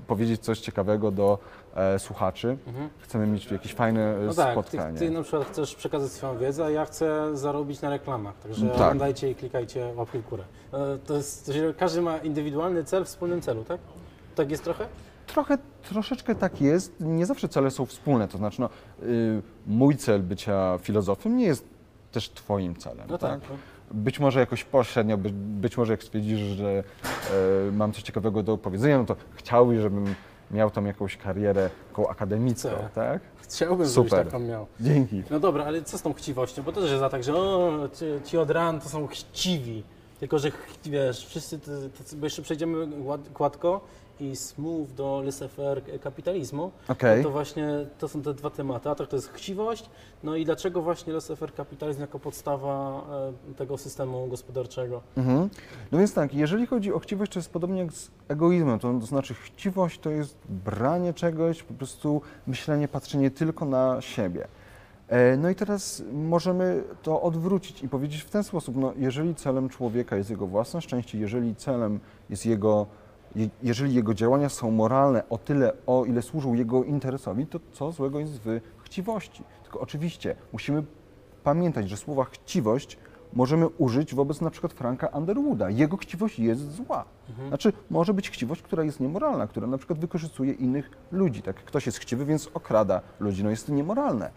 powiedzieć 0.06 0.40
coś 0.40 0.60
ciekawego 0.60 1.10
do 1.10 1.38
e, 1.74 1.98
słuchaczy. 1.98 2.56
Mhm. 2.66 2.88
Chcemy 2.98 3.26
mieć 3.26 3.50
jakieś 3.50 3.74
fajne 3.74 4.16
e, 4.16 4.20
No 4.26 4.34
tak, 4.34 4.46
ty, 4.46 4.52
spotkanie. 4.52 4.98
ty 4.98 5.10
na 5.10 5.22
przykład 5.22 5.48
chcesz 5.48 5.74
przekazać 5.74 6.12
swoją 6.12 6.38
wiedzę, 6.38 6.64
a 6.64 6.70
ja 6.70 6.84
chcę 6.84 7.36
zarobić 7.36 7.80
na 7.80 7.90
reklamach, 7.90 8.34
także 8.38 8.66
Tak. 8.66 8.74
oglądajcie 8.74 9.30
i 9.30 9.34
klikajcie 9.34 9.92
łapki 9.96 10.18
w 10.18 10.28
górę. 10.28 10.44
E, 10.72 10.98
To 11.06 11.16
jest, 11.16 11.46
to 11.46 11.52
się, 11.52 11.74
każdy 11.78 12.00
ma 12.02 12.18
indywidualny 12.18 12.84
cel 12.84 13.04
w 13.04 13.06
wspólnym 13.08 13.40
celu, 13.40 13.64
tak? 13.64 13.80
Tak 14.34 14.50
jest 14.50 14.64
trochę? 14.64 14.86
Trochę, 15.26 15.58
troszeczkę 15.82 16.34
tak 16.34 16.60
jest. 16.60 16.92
Nie 17.00 17.26
zawsze 17.26 17.48
cele 17.48 17.70
są 17.70 17.86
wspólne. 17.86 18.28
To 18.28 18.38
znaczy, 18.38 18.60
no, 18.60 18.68
y, 19.02 19.42
mój 19.66 19.96
cel 19.96 20.22
bycia 20.22 20.78
filozofem 20.78 21.36
nie 21.36 21.44
jest 21.46 21.64
też 22.12 22.30
twoim 22.30 22.76
celem. 22.76 23.06
No 23.10 23.18
tak. 23.18 23.40
no. 23.50 23.56
Być 23.90 24.20
może 24.20 24.40
jakoś 24.40 24.64
pośrednio, 24.64 25.18
być, 25.18 25.32
być 25.32 25.76
może 25.76 25.92
jak 25.92 26.02
stwierdzisz, 26.02 26.38
że 26.40 26.84
mam 27.72 27.92
coś 27.92 28.02
ciekawego 28.02 28.42
do 28.42 28.58
powiedzenia, 28.58 28.98
no 28.98 29.04
to 29.04 29.16
chciałbyś, 29.34 29.78
żebym 29.80 30.14
miał 30.50 30.70
tam 30.70 30.86
jakąś 30.86 31.16
karierę 31.16 31.70
taką 31.88 32.08
akademicką, 32.08 32.68
Chcę. 32.68 32.88
tak? 32.94 33.22
Chciałbym, 33.42 33.88
Super. 33.88 34.10
żebyś 34.10 34.32
taką 34.32 34.44
miał. 34.44 34.66
Dzięki. 34.80 35.22
No 35.30 35.40
dobra, 35.40 35.64
ale 35.64 35.82
co 35.82 35.98
z 35.98 36.02
tą 36.02 36.12
chciwością? 36.12 36.62
Bo 36.62 36.72
to 36.72 36.80
też 36.80 36.90
jest 36.90 37.00
za 37.00 37.08
tak, 37.10 37.24
że 37.24 37.34
o, 37.36 37.70
ci, 37.94 38.04
ci 38.30 38.38
od 38.38 38.50
ran 38.50 38.80
to 38.80 38.88
są 38.88 39.06
chciwi. 39.06 39.82
Tylko, 40.20 40.38
że 40.38 40.50
ch- 40.50 40.78
wiesz, 40.84 41.26
wszyscy, 41.26 41.58
te, 41.58 41.70
bo 42.16 42.26
jeszcze 42.26 42.42
przejdziemy 42.42 42.86
ład- 43.04 43.28
gładko 43.34 43.80
i 44.20 44.36
smooth 44.36 44.88
do 44.94 45.22
laissez-faire 45.24 45.80
kapitalizmu, 46.00 46.70
Okej. 46.88 47.16
no 47.16 47.22
to 47.22 47.30
właśnie 47.30 47.68
to 47.98 48.08
są 48.08 48.22
te 48.22 48.34
dwa 48.34 48.50
tematy. 48.50 48.90
A 48.90 48.94
tak 48.94 49.08
to 49.08 49.16
jest 49.16 49.32
chciwość, 49.32 49.90
no 50.22 50.36
i 50.36 50.44
dlaczego 50.44 50.82
właśnie 50.82 51.12
laissez-faire 51.12 51.52
kapitalizm 51.52 52.00
jako 52.00 52.18
podstawa 52.18 53.02
e, 53.50 53.54
tego 53.54 53.78
systemu 53.78 54.26
gospodarczego? 54.26 55.00
Mhm. 55.16 55.48
No 55.92 55.98
więc 55.98 56.14
tak, 56.14 56.34
jeżeli 56.34 56.66
chodzi 56.66 56.92
o 56.92 56.98
chciwość, 56.98 57.32
to 57.32 57.38
jest 57.38 57.50
podobnie 57.50 57.80
jak 57.80 57.92
z 57.92 58.10
egoizmem. 58.28 58.78
To, 58.78 58.92
to 59.00 59.06
znaczy 59.06 59.34
chciwość 59.34 60.00
to 60.00 60.10
jest 60.10 60.36
branie 60.48 61.14
czegoś, 61.14 61.62
po 61.62 61.74
prostu 61.74 62.22
myślenie, 62.46 62.88
patrzenie 62.88 63.30
tylko 63.30 63.64
na 63.64 64.00
siebie. 64.00 64.46
E, 65.08 65.36
No 65.36 65.50
i 65.50 65.54
teraz 65.54 66.02
możemy 66.12 66.82
to 67.02 67.22
odwrócić 67.22 67.82
i 67.82 67.88
powiedzieć 67.88 68.20
w 68.22 68.30
ten 68.30 68.44
sposób, 68.44 68.76
no 68.76 68.92
jeżeli 68.96 69.34
celem 69.34 69.68
człowieka 69.68 70.16
jest 70.16 70.30
jego 70.30 70.46
własne 70.46 70.82
szczęście, 70.82 71.18
jeżeli 71.18 71.56
celem 71.56 72.00
jest 72.30 72.46
jego, 72.46 72.86
je- 73.36 73.48
jeżeli 73.62 73.94
jego 73.94 74.14
działania 74.14 74.48
są 74.48 74.70
moralne 74.70 75.28
o 75.28 75.38
tyle, 75.38 75.72
o 75.86 76.04
ile 76.04 76.22
służą 76.22 76.54
jego 76.54 76.84
interesowi, 76.84 77.46
to 77.46 77.60
co 77.72 77.92
złego 77.92 78.20
jest 78.20 78.40
w 78.44 78.60
chciwości? 78.82 79.44
Tylko 79.62 79.80
oczywiście 79.80 80.36
musimy 80.52 80.82
pamiętać, 81.44 81.88
że 81.88 81.96
słowa 81.96 82.24
chciwość 82.24 82.98
możemy 83.32 83.68
użyć 83.68 84.14
wobec 84.14 84.40
na 84.40 84.50
przykład 84.50 84.72
Franka 84.72 85.06
Underwooda. 85.06 85.70
Jego 85.70 85.96
chciwość 85.96 86.38
jest 86.38 86.72
zła. 86.72 87.04
Znaczy, 87.48 87.72
może 87.90 88.14
być 88.14 88.30
chciwość, 88.30 88.62
która 88.62 88.84
jest 88.84 89.00
niemoralna, 89.00 89.46
która 89.46 89.66
na 89.66 89.78
przykład 89.78 89.98
wykorzystuje 89.98 90.52
innych 90.52 90.90
ludzi. 91.12 91.42
Tak, 91.42 91.56
ktoś 91.56 91.86
jest 91.86 91.98
chciwy, 91.98 92.24
więc 92.24 92.50
okrada 92.54 93.00
ludzi. 93.20 93.44
No 93.44 93.50
jest 93.50 93.66
to 93.66 93.72
niemoralne. 93.72 94.30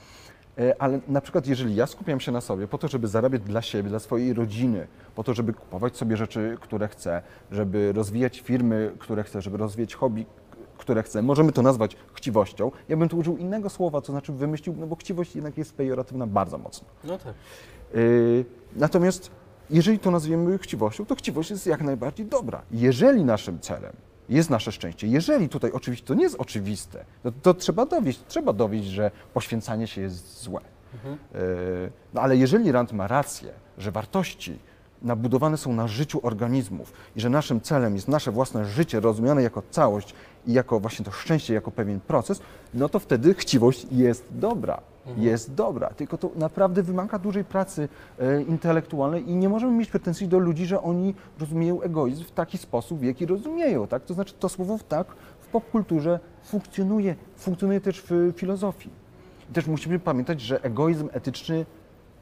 E, 0.60 0.82
Ale 0.82 1.00
na 1.08 1.22
przykład, 1.22 1.48
jeżeli 1.48 1.76
ja 1.76 1.88
skupiam 1.88 2.20
się 2.20 2.32
na 2.32 2.42
sobie 2.42 2.68
po 2.68 2.78
to, 2.78 2.88
żeby 2.88 3.08
zarabiać 3.08 3.42
dla 3.42 3.62
siebie, 3.62 3.90
dla 3.90 4.00
swojej 4.00 4.34
rodziny, 4.34 4.88
po 5.16 5.24
to, 5.24 5.34
żeby 5.34 5.54
kupować 5.54 5.98
sobie 5.98 6.18
rzeczy, 6.18 6.58
które 6.62 6.88
chcę, 6.88 7.22
żeby 7.52 7.92
rozwijać 7.94 8.40
firmy, 8.40 8.92
które 9.00 9.24
chcę, 9.24 9.42
żeby 9.42 9.58
rozwijać 9.58 9.96
hobby, 9.96 10.26
które 10.78 11.04
chcę, 11.04 11.22
możemy 11.22 11.52
to 11.52 11.62
nazwać 11.62 11.96
chciwością. 12.14 12.72
Ja 12.90 12.98
bym 12.98 13.10
tu 13.10 13.18
użył 13.18 13.38
innego 13.38 13.70
słowa, 13.70 14.02
to 14.02 14.12
znaczy 14.12 14.34
wymyślił, 14.34 14.76
no 14.80 14.88
bo 14.88 14.96
chciwość 14.96 15.36
jednak 15.36 15.58
jest 15.58 15.76
pejoratywna 15.76 16.28
bardzo 16.28 16.58
mocno. 16.58 16.88
No 17.04 17.18
tak. 17.18 17.34
Yy, 17.94 18.46
Natomiast 18.76 19.32
jeżeli 19.70 20.00
to 20.00 20.12
nazwiemy 20.12 20.58
chciwością, 20.58 21.06
to 21.06 21.16
chciwość 21.16 21.50
jest 21.50 21.68
jak 21.68 21.82
najbardziej 21.82 22.26
dobra. 22.26 22.62
Jeżeli 22.72 23.26
naszym 23.26 23.60
celem 23.60 23.94
jest 24.30 24.50
nasze 24.50 24.72
szczęście, 24.72 25.08
jeżeli 25.08 25.50
tutaj 25.50 25.72
oczywiście 25.72 26.08
to 26.08 26.14
nie 26.14 26.24
jest 26.24 26.36
oczywiste, 26.40 27.06
to, 27.24 27.32
to 27.32 27.54
trzeba 27.54 27.86
dowieść, 27.86 28.20
trzeba 28.28 28.54
dowieść, 28.54 28.88
że 28.88 29.12
poświęcanie 29.34 29.88
się 29.88 30.02
jest 30.02 30.42
złe. 30.44 30.62
Mhm. 30.94 31.18
Yy, 31.34 31.92
No 32.14 32.22
ale 32.22 32.38
jeżeli 32.38 32.72
Rand 32.72 32.94
ma 32.94 33.08
rację, 33.08 33.54
że 33.78 33.92
wartości 33.92 34.60
nabudowane 35.02 35.58
są 35.58 35.74
na 35.74 35.88
życiu 35.88 36.20
organizmów 36.24 36.94
i 37.16 37.22
że 37.22 37.30
naszym 37.30 37.62
celem 37.62 37.96
jest 37.96 38.08
nasze 38.08 38.32
własne 38.32 38.66
życie 38.66 39.00
rozumiane 39.00 39.44
jako 39.44 39.64
całość 39.72 40.14
i 40.48 40.54
jako 40.54 40.80
właśnie 40.80 41.06
to 41.06 41.12
szczęście, 41.12 41.54
jako 41.54 41.72
pewien 41.72 42.00
proces, 42.00 42.42
no 42.74 42.90
to 42.90 43.00
wtedy 43.00 43.34
chciwość 43.34 43.88
jest 43.92 44.26
dobra. 44.32 44.82
Jest 45.18 45.54
dobra, 45.54 45.90
tylko 45.90 46.18
to 46.18 46.30
naprawdę 46.36 46.84
wymaga 46.84 47.20
dużej 47.20 47.44
pracy 47.44 47.90
e, 48.20 48.42
intelektualnej 48.42 49.30
i 49.30 49.36
nie 49.36 49.50
możemy 49.50 49.72
mieć 49.72 49.90
pretensji 49.90 50.28
do 50.28 50.40
ludzi, 50.40 50.66
że 50.66 50.82
oni 50.82 51.16
rozumieją 51.40 51.82
egoizm 51.82 52.24
w 52.24 52.32
taki 52.32 52.58
sposób, 52.58 53.00
w 53.00 53.04
jaki 53.04 53.26
rozumieją. 53.26 53.88
Tak? 53.88 54.06
To 54.06 54.14
znaczy 54.14 54.34
to 54.40 54.50
słowo 54.50 54.80
tak 54.90 55.08
w 55.40 55.48
popkulturze 55.48 56.20
funkcjonuje, 56.44 57.16
funkcjonuje 57.38 57.82
też 57.82 58.04
w 58.10 58.34
filozofii. 58.36 58.90
I 59.50 59.54
też 59.54 59.68
musimy 59.68 60.00
pamiętać, 60.00 60.42
że 60.42 60.64
egoizm 60.64 61.10
etyczny, 61.12 61.66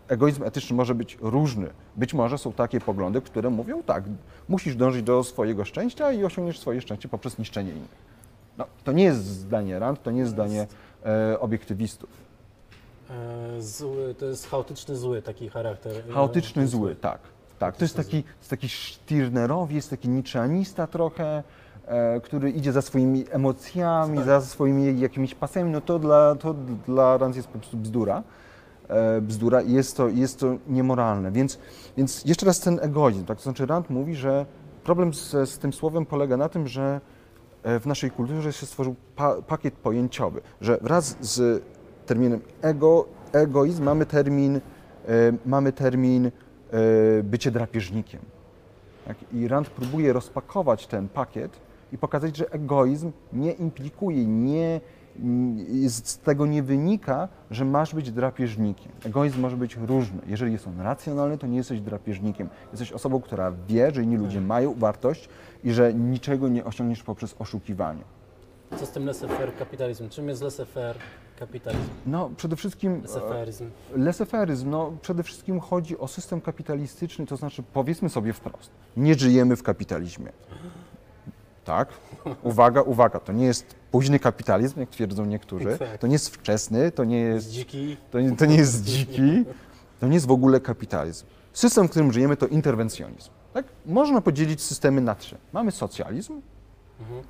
egoizm 0.08 0.44
etyczny 0.44 0.76
może 0.76 0.96
być 0.96 1.18
różny. 1.22 1.68
Być 1.96 2.14
może 2.14 2.38
są 2.38 2.54
takie 2.54 2.80
poglądy, 2.82 3.22
które 3.22 3.50
mówią 3.50 3.84
tak, 3.84 4.04
musisz 4.50 4.76
dążyć 4.76 5.04
do 5.04 5.24
swojego 5.24 5.66
szczęścia 5.66 6.12
i 6.12 6.24
osiągniesz 6.24 6.60
swoje 6.60 6.82
szczęście 6.82 7.10
poprzez 7.10 7.38
niszczenie 7.38 7.72
innych. 7.72 8.06
No, 8.58 8.66
to 8.84 8.92
nie 8.92 9.04
jest 9.04 9.26
zdanie 9.26 9.80
Rand, 9.80 10.04
to 10.04 10.12
nie 10.12 10.20
jest 10.20 10.32
zdanie 10.32 10.68
e, 11.06 11.40
obiektywistów. 11.40 12.10
E, 13.10 13.62
zły, 13.62 14.16
to 14.20 14.26
jest 14.26 14.50
chaotyczny, 14.50 14.96
zły 14.96 15.22
taki 15.22 15.50
charakter. 15.50 15.92
e, 16.10 16.14
Chaotyczny, 16.14 16.68
zły, 16.68 16.96
tak. 16.96 17.20
tak. 17.60 17.78
To 17.78 17.84
jest 17.84 17.96
taki, 17.96 18.24
to 18.24 18.30
jest 18.40 18.50
taki 18.50 18.70
Stirnerowiec, 18.70 19.76
jest 19.76 19.90
taki 19.90 20.10
niczeanista 20.10 20.88
trochę, 20.88 21.44
e, 21.86 22.22
który 22.22 22.52
idzie 22.52 22.72
za 22.72 22.82
swoimi 22.82 23.26
emocjami, 23.30 24.24
za 24.24 24.42
swoimi 24.42 25.00
jakimiś 25.00 25.36
pasjami, 25.36 25.72
no 25.72 25.82
to 25.82 26.00
dla, 26.00 26.36
to 26.36 26.56
dla 26.88 27.18
Rand 27.18 27.36
jest 27.36 27.48
po 27.48 27.60
prostu 27.60 27.78
bzdura. 27.78 28.24
E, 28.88 29.22
bzdura 29.22 29.62
i 29.62 29.72
jest 29.74 29.98
to, 29.98 30.10
jest 30.10 30.40
to 30.40 30.56
niemoralne. 30.68 31.32
Więc, 31.32 31.60
więc 31.98 32.26
jeszcze 32.26 32.46
raz 32.46 32.60
ten 32.60 32.80
egoizm, 32.82 33.26
tak? 33.26 33.38
To 33.38 33.44
znaczy 33.44 33.66
Rand 33.66 33.90
mówi, 33.90 34.16
że 34.16 34.46
problem 34.84 35.14
z, 35.14 35.50
z 35.50 35.58
tym 35.60 35.74
słowem 35.74 36.06
polega 36.06 36.38
na 36.38 36.50
tym, 36.50 36.68
że 36.68 37.02
e, 37.64 37.80
w 37.80 37.86
naszej 37.86 38.12
kulturze 38.12 38.54
się 38.54 38.66
stworzył 38.66 38.96
pa, 39.16 39.42
pakiet 39.42 39.74
pojęciowy, 39.74 40.42
że 40.62 40.78
wraz 40.82 41.18
z 41.22 41.64
terminem 42.06 42.42
ego, 42.62 43.06
egoizm 43.32 43.84
mamy 43.84 44.06
termin, 44.06 44.56
e, 44.56 44.62
mamy 45.46 45.72
termin 45.72 46.32
bycie 47.24 47.52
drapieżnikiem. 47.52 48.22
Tak? 49.08 49.18
I 49.34 49.48
Rand 49.48 49.70
próbuje 49.70 50.14
rozpakować 50.14 50.88
ten 50.88 51.10
pakiet 51.10 51.60
i 51.92 51.98
pokazać, 51.98 52.38
że 52.38 52.52
egoizm 52.52 53.12
nie 53.34 53.52
implikuje, 53.52 54.26
nie, 54.26 54.82
z 55.88 56.18
tego 56.18 56.46
nie 56.46 56.64
wynika, 56.64 57.28
że 57.52 57.66
masz 57.66 57.96
być 57.96 58.12
drapieżnikiem. 58.12 58.92
Egoizm 59.06 59.42
może 59.42 59.58
być 59.58 59.76
różny. 59.76 60.22
Jeżeli 60.28 60.52
jest 60.52 60.68
on 60.68 60.82
racjonalny, 60.82 61.38
to 61.38 61.48
nie 61.48 61.58
jesteś 61.58 61.82
drapieżnikiem. 61.82 62.50
Jesteś 62.72 62.92
osobą, 62.92 63.22
która 63.22 63.54
wie, 63.68 63.92
że 63.92 64.04
inni 64.04 64.18
ludzie 64.18 64.42
mają 64.42 64.74
wartość 64.74 65.30
i 65.64 65.72
że 65.72 65.94
niczego 65.94 66.48
nie 66.48 66.66
osiągniesz 66.66 67.04
poprzez 67.04 67.36
oszukiwanie. 67.40 68.04
Co 68.78 68.86
z 68.86 68.92
tym 68.92 69.06
laissez-faire 69.06 69.52
kapitalizm? 69.60 70.10
Czym 70.10 70.30
jest 70.30 70.42
laissez-faire 70.42 70.96
kapitalizm? 71.40 71.84
No, 72.06 72.30
przede 72.38 72.56
wszystkim 72.56 72.94
e, 72.94 73.08
Laissez-faireizm. 73.08 73.66
Leseferyzm, 73.96 74.70
no 74.70 74.94
przede 75.02 75.24
wszystkim 75.24 75.60
chodzi 75.60 75.98
o 75.98 76.08
system 76.08 76.42
kapitalistyczny, 76.42 77.26
to 77.26 77.38
znaczy 77.38 77.64
powiedzmy 77.74 78.10
sobie 78.10 78.34
wprost, 78.34 78.72
nie 78.98 79.16
żyjemy 79.16 79.56
w 79.56 79.64
kapitalizmie. 79.64 80.32
Tak? 81.66 81.90
Uwaga, 82.44 82.82
uwaga, 82.82 83.20
to 83.20 83.34
nie 83.34 83.46
jest 83.46 83.76
późny 83.92 84.20
kapitalizm, 84.20 84.80
jak 84.80 84.90
twierdzą 84.90 85.26
niektórzy, 85.26 85.78
to 86.00 86.08
nie 86.08 86.14
jest 86.14 86.30
wczesny, 86.30 86.92
to 86.92 87.04
nie 87.04 87.20
Jest 87.20 87.50
dziki. 87.52 87.98
to 88.12 88.20
nie, 88.22 88.36
to 88.36 88.46
nie 88.46 88.56
jest 88.56 88.84
dziki, 88.84 89.46
to 90.00 90.08
nie 90.08 90.14
jest 90.14 90.28
w 90.28 90.32
ogóle 90.32 90.60
kapitalizm. 90.60 91.26
System, 91.54 91.88
w 91.88 91.92
którym 91.92 92.14
żyjemy, 92.14 92.38
to 92.38 92.48
interwencjonizm. 92.48 93.30
Tak? 93.54 93.66
Można 93.86 94.22
podzielić 94.22 94.62
systemy 94.62 95.02
na 95.02 95.16
trzy. 95.16 95.38
Mamy 95.54 95.72
socjalizm, 95.72 96.42
Mhm. 97.00 97.24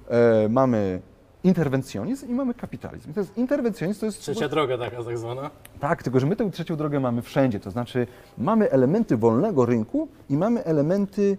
e, 0.45 0.49
mamy 0.49 1.01
interwencjonizm 1.43 2.29
i 2.29 2.33
mamy 2.33 2.53
kapitalizm. 2.53 3.11
I 3.11 3.13
to 3.13 3.19
jest 3.19 3.37
interwencjonizm, 3.37 3.99
to 3.99 4.05
jest 4.05 4.19
Trzecia 4.21 4.49
droga 4.49 4.77
taka 4.77 5.03
tak 5.03 5.17
zwana. 5.17 5.49
tak, 5.79 6.03
tylko 6.03 6.19
że 6.19 6.25
my 6.27 6.35
tę 6.35 6.51
trzecią 6.51 6.75
drogę 6.75 6.99
mamy 6.99 7.21
wszędzie. 7.21 7.59
To 7.59 7.71
znaczy 7.71 8.07
mamy 8.37 8.71
elementy 8.71 9.17
wolnego 9.17 9.65
rynku 9.65 10.07
i 10.29 10.37
mamy 10.37 10.63
elementy, 10.63 11.37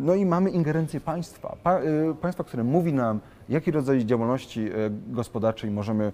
no 0.00 0.14
i 0.14 0.26
mamy 0.26 0.50
ingerencję 0.50 1.00
państwa. 1.00 1.56
Pa, 1.62 1.80
yy, 1.80 2.14
państwa, 2.20 2.44
które 2.44 2.64
mówi 2.64 2.92
nam, 2.92 3.20
jaki 3.48 3.70
rodzaj 3.70 4.04
działalności 4.04 4.64
yy, 4.64 4.72
gospodarczej 5.08 5.70
możemy 5.70 6.12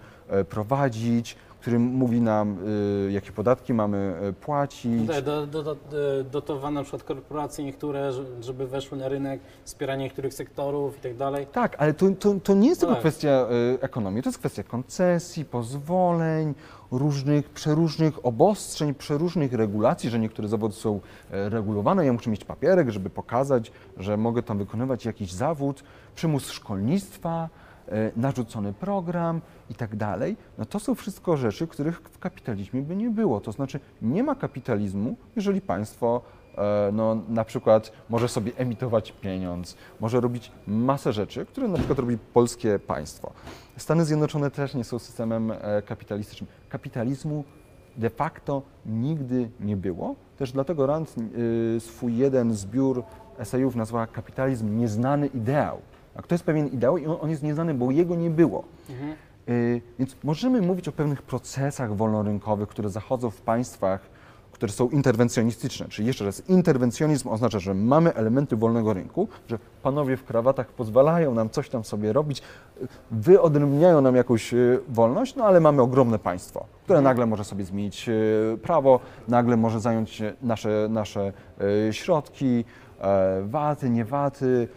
prowadzić, 0.48 1.36
który 1.64 1.78
mówi 1.78 2.20
nam, 2.20 2.56
y, 3.08 3.12
jakie 3.12 3.32
podatki 3.32 3.74
mamy 3.74 4.14
y, 4.28 4.32
płacić. 4.32 5.00
Tutaj 5.00 5.22
do, 5.22 5.46
do, 5.46 5.62
do, 5.62 5.76
dotowane 6.32 6.74
na 6.80 6.82
przykład 6.82 7.02
korporacje 7.02 7.64
niektóre, 7.64 8.12
że- 8.12 8.42
żeby 8.42 8.66
weszły 8.66 8.98
na 8.98 9.08
rynek, 9.08 9.40
wspieranie 9.64 10.04
niektórych 10.04 10.34
sektorów 10.34 10.98
i 10.98 11.00
tak 11.00 11.16
dalej. 11.16 11.46
Tak, 11.52 11.76
ale 11.78 11.94
to, 11.94 12.10
to, 12.10 12.34
to 12.42 12.54
nie 12.54 12.68
jest 12.68 12.80
tylko 12.80 12.94
Tak. 12.94 13.00
kwestia 13.02 13.46
y, 13.74 13.80
ekonomii, 13.82 14.22
to 14.22 14.28
jest 14.28 14.38
kwestia 14.38 14.62
koncesji, 14.62 15.44
pozwoleń, 15.44 16.54
różnych, 16.90 17.50
przeróżnych 17.50 18.26
obostrzeń, 18.26 18.94
przeróżnych 18.94 19.52
regulacji, 19.52 20.10
że 20.10 20.18
niektóre 20.18 20.48
zawody 20.48 20.74
są 20.74 21.00
e, 21.30 21.48
regulowane. 21.48 22.06
Ja 22.06 22.12
muszę 22.12 22.30
mieć 22.30 22.44
papierek, 22.44 22.90
żeby 22.90 23.10
pokazać, 23.10 23.72
że 23.96 24.16
mogę 24.16 24.42
tam 24.42 24.58
wykonywać 24.58 25.04
jakiś 25.04 25.32
zawód, 25.32 25.84
przymus 26.14 26.50
szkolnictwa, 26.50 27.48
narzucony 28.16 28.72
program 28.72 29.40
i 29.70 29.74
tak 29.74 29.96
dalej. 29.96 30.36
No 30.58 30.64
to 30.64 30.80
są 30.80 30.94
wszystko 30.94 31.36
rzeczy, 31.36 31.66
których 31.66 32.00
w 32.00 32.18
kapitalizmie 32.18 32.82
by 32.82 32.96
nie 32.96 33.10
było. 33.10 33.40
To 33.40 33.52
znaczy 33.52 33.80
nie 34.02 34.22
ma 34.22 34.34
kapitalizmu, 34.34 35.16
jeżeli 35.36 35.60
państwo 35.60 36.22
e, 36.58 36.90
no, 36.92 37.16
na 37.28 37.44
przykład 37.44 37.92
może 38.10 38.28
sobie 38.28 38.52
emitować 38.56 39.12
pieniądz, 39.12 39.76
może 40.00 40.20
robić 40.20 40.52
masę 40.66 41.12
rzeczy, 41.12 41.46
które 41.46 41.68
na 41.68 41.78
przykład 41.78 41.98
robi 41.98 42.18
polskie 42.18 42.78
państwo. 42.78 43.32
Stany 43.76 44.04
Zjednoczone 44.04 44.50
też 44.50 44.74
nie 44.74 44.84
są 44.84 44.98
systemem 44.98 45.50
e, 45.50 45.82
kapitalistycznym. 45.82 46.50
Kapitalizmu 46.68 47.44
de 47.96 48.10
facto 48.10 48.62
nigdy 48.86 49.50
nie 49.60 49.76
było. 49.76 50.14
Też 50.38 50.52
dlatego 50.52 50.86
Rand 50.86 51.14
y, 51.76 51.80
swój 51.80 52.16
jeden 52.16 52.54
zbiór 52.54 53.02
esejów 53.38 53.76
nazwała 53.76 54.06
kapitalizm 54.06 54.78
nieznany 54.78 55.26
ideał. 55.26 55.78
Tak, 56.14 56.26
to 56.26 56.34
jest 56.34 56.44
pewien 56.44 56.66
ideał 56.66 56.98
i 56.98 57.06
on, 57.06 57.16
on 57.20 57.30
jest 57.30 57.42
nieznany, 57.42 57.74
bo 57.74 57.90
jego 57.90 58.14
nie 58.14 58.30
było. 58.30 58.64
Mhm. 58.90 59.14
Y, 59.48 59.80
Więc 59.98 60.16
możemy 60.24 60.62
mówić 60.62 60.88
o 60.88 60.92
pewnych 60.92 61.22
procesach 61.22 61.96
wolnorynkowych, 61.96 62.68
które 62.68 62.88
zachodzą 62.88 63.30
w 63.30 63.40
państwach, 63.40 64.00
które 64.52 64.72
są 64.72 64.88
interwencjonistyczne. 64.88 65.88
Czyli 65.88 66.06
jeszcze 66.06 66.24
raz, 66.24 66.48
interwencjonizm 66.48 67.28
oznacza, 67.28 67.58
że 67.58 67.74
mamy 67.74 68.14
elementy 68.14 68.56
wolnego 68.56 68.92
rynku, 68.92 69.28
że 69.48 69.58
panowie 69.82 70.16
w 70.16 70.24
krawatach 70.24 70.68
pozwalają 70.68 71.34
nam 71.34 71.50
coś 71.50 71.68
tam 71.68 71.84
sobie 71.84 72.12
robić, 72.12 72.42
y, 72.82 72.86
wyodrębniają 73.10 74.00
nam 74.00 74.16
jakąś 74.16 74.54
y, 74.54 74.80
wolność, 74.88 75.36
no 75.36 75.44
ale 75.44 75.60
mamy 75.60 75.82
ogromne 75.82 76.18
państwo, 76.18 76.66
które 76.84 77.00
nagle 77.00 77.26
może 77.26 77.44
sobie 77.44 77.64
zmienić 77.64 78.08
y, 78.08 78.58
prawo, 78.62 79.00
nagle 79.28 79.56
może 79.56 79.80
zająć 79.80 80.22
nasze, 80.42 80.86
nasze 80.90 81.32
środki, 81.90 82.64
e, 83.00 83.42
waty, 83.42 83.90
nie 83.90 84.04
waty, 84.04 84.68